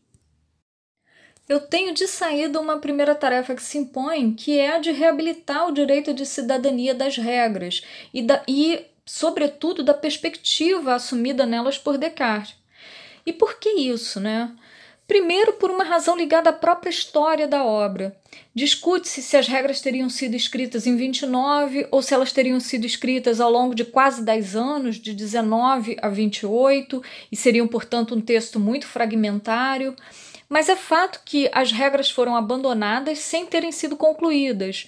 [1.47, 5.67] Eu tenho de saída uma primeira tarefa que se impõe, que é a de reabilitar
[5.67, 7.83] o direito de cidadania das regras
[8.13, 12.55] e, da, e sobretudo, da perspectiva assumida nelas por Descartes.
[13.25, 14.51] E por que isso, né?
[15.05, 18.15] Primeiro, por uma razão ligada à própria história da obra.
[18.55, 23.41] Discute-se se as regras teriam sido escritas em 29 ou se elas teriam sido escritas
[23.41, 28.59] ao longo de quase 10 anos, de 19 a 28, e seriam, portanto, um texto
[28.61, 29.93] muito fragmentário.
[30.53, 34.87] Mas é fato que as regras foram abandonadas sem terem sido concluídas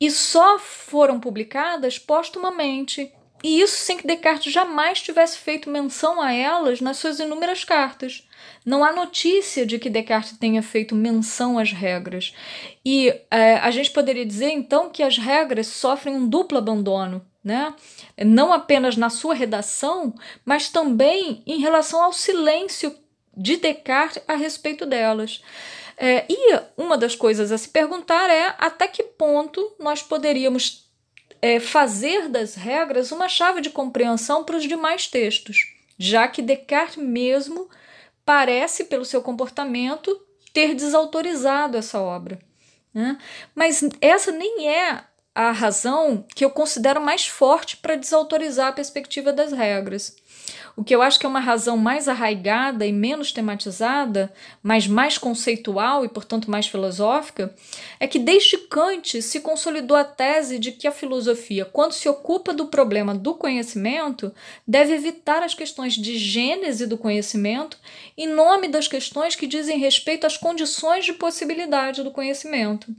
[0.00, 3.12] e só foram publicadas postumamente.
[3.40, 8.28] E isso sem que Descartes jamais tivesse feito menção a elas nas suas inúmeras cartas.
[8.66, 12.34] Não há notícia de que Descartes tenha feito menção às regras.
[12.84, 17.24] E é, a gente poderia dizer então que as regras sofrem um duplo abandono.
[17.44, 17.72] Né?
[18.26, 20.12] Não apenas na sua redação,
[20.44, 23.03] mas também em relação ao silêncio
[23.36, 25.42] de Descartes a respeito delas.
[25.96, 30.90] É, e uma das coisas a se perguntar é até que ponto nós poderíamos
[31.40, 35.58] é, fazer das regras uma chave de compreensão para os demais textos,
[35.98, 37.68] já que Descartes mesmo
[38.24, 40.20] parece, pelo seu comportamento,
[40.52, 42.38] ter desautorizado essa obra.
[42.92, 43.18] Né?
[43.54, 45.04] Mas essa nem é
[45.34, 50.16] a razão que eu considero mais forte para desautorizar a perspectiva das regras.
[50.76, 55.16] O que eu acho que é uma razão mais arraigada e menos tematizada, mas mais
[55.16, 57.54] conceitual e, portanto, mais filosófica,
[58.00, 62.52] é que desde Kant se consolidou a tese de que a filosofia, quando se ocupa
[62.52, 64.32] do problema do conhecimento,
[64.66, 67.78] deve evitar as questões de gênese do conhecimento
[68.18, 72.92] em nome das questões que dizem respeito às condições de possibilidade do conhecimento.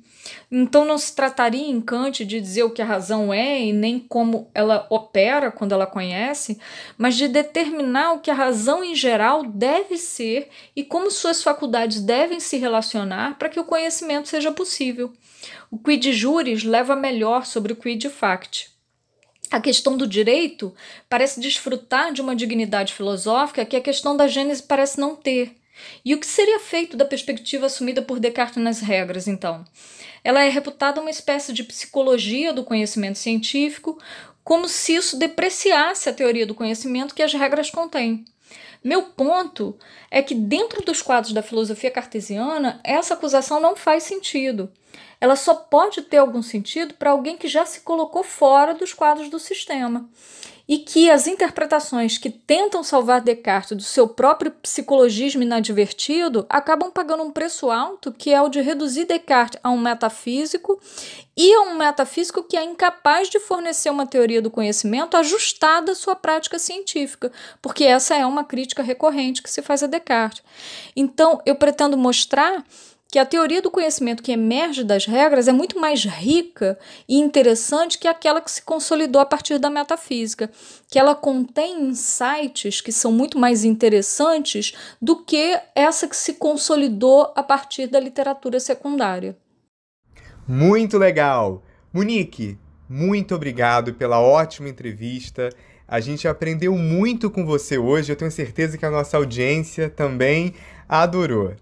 [0.51, 3.99] Então não se trataria em Kant de dizer o que a razão é e nem
[3.99, 6.57] como ela opera quando ela conhece,
[6.97, 7.27] mas de
[7.65, 12.57] determinar o que a razão em geral deve ser e como suas faculdades devem se
[12.57, 15.11] relacionar para que o conhecimento seja possível.
[15.71, 18.69] O quid juris leva melhor sobre o quid fact.
[19.51, 20.73] A questão do direito
[21.09, 25.55] parece desfrutar de uma dignidade filosófica que a questão da gênese parece não ter.
[26.03, 29.65] E o que seria feito da perspectiva assumida por Descartes nas regras, então?
[30.23, 33.99] Ela é reputada uma espécie de psicologia do conhecimento científico,
[34.45, 38.23] como se isso depreciasse a teoria do conhecimento que as regras contêm.
[38.83, 39.75] Meu ponto
[40.11, 44.71] é que, dentro dos quadros da filosofia cartesiana, essa acusação não faz sentido.
[45.19, 49.29] Ela só pode ter algum sentido para alguém que já se colocou fora dos quadros
[49.29, 50.07] do sistema
[50.67, 57.23] e que as interpretações que tentam salvar Descartes do seu próprio psicologismo inadvertido acabam pagando
[57.23, 60.79] um preço alto, que é o de reduzir Descartes a um metafísico
[61.37, 65.95] e a um metafísico que é incapaz de fornecer uma teoria do conhecimento ajustada à
[65.95, 70.43] sua prática científica, porque essa é uma crítica recorrente que se faz a Descartes.
[70.95, 72.63] Então, eu pretendo mostrar
[73.15, 77.97] que a teoria do conhecimento que emerge das regras é muito mais rica e interessante
[77.97, 80.51] que aquela que se consolidou a partir da metafísica,
[80.89, 87.31] que ela contém insights que são muito mais interessantes do que essa que se consolidou
[87.37, 89.37] a partir da literatura secundária.
[90.45, 91.63] Muito legal!
[91.93, 92.59] Monique,
[92.89, 95.47] muito obrigado pela ótima entrevista.
[95.87, 98.11] A gente aprendeu muito com você hoje.
[98.11, 100.53] Eu tenho certeza que a nossa audiência também
[100.89, 101.53] adorou.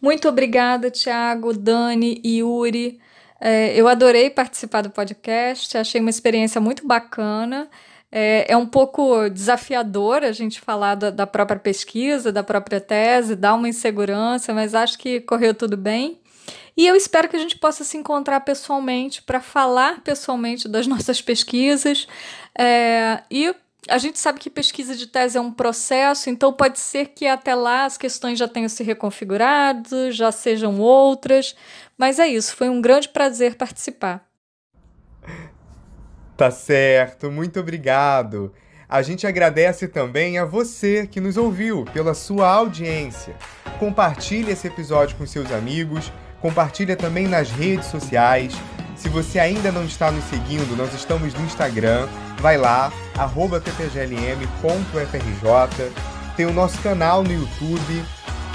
[0.00, 2.98] Muito obrigada, Tiago, Dani e Yuri.
[3.40, 7.68] É, eu adorei participar do podcast, achei uma experiência muito bacana.
[8.12, 13.36] É, é um pouco desafiador a gente falar da, da própria pesquisa, da própria tese,
[13.36, 16.20] dá uma insegurança, mas acho que correu tudo bem.
[16.76, 21.20] E eu espero que a gente possa se encontrar pessoalmente para falar pessoalmente das nossas
[21.20, 22.08] pesquisas
[22.58, 23.54] é, e
[23.88, 27.54] a gente sabe que pesquisa de tese é um processo, então pode ser que até
[27.54, 31.54] lá as questões já tenham se reconfigurado, já sejam outras,
[31.96, 34.26] mas é isso, foi um grande prazer participar.
[36.36, 38.52] Tá certo, muito obrigado.
[38.88, 43.36] A gente agradece também a você que nos ouviu pela sua audiência.
[43.78, 48.52] Compartilhe esse episódio com seus amigos, compartilhe também nas redes sociais.
[49.00, 52.06] Se você ainda não está nos seguindo, nós estamos no Instagram
[52.38, 54.50] vai lá, arroba ppglm.frj,
[56.36, 58.04] tem o nosso canal no YouTube,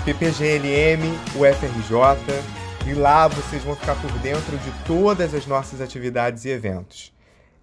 [0.03, 1.03] ppglm
[1.35, 1.93] UFRJ,
[2.87, 7.11] e lá vocês vão ficar por dentro de todas as nossas atividades e eventos.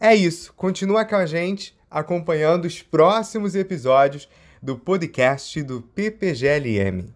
[0.01, 4.29] É isso, continua com a gente acompanhando os próximos episódios
[4.61, 7.13] do podcast do PPGLM.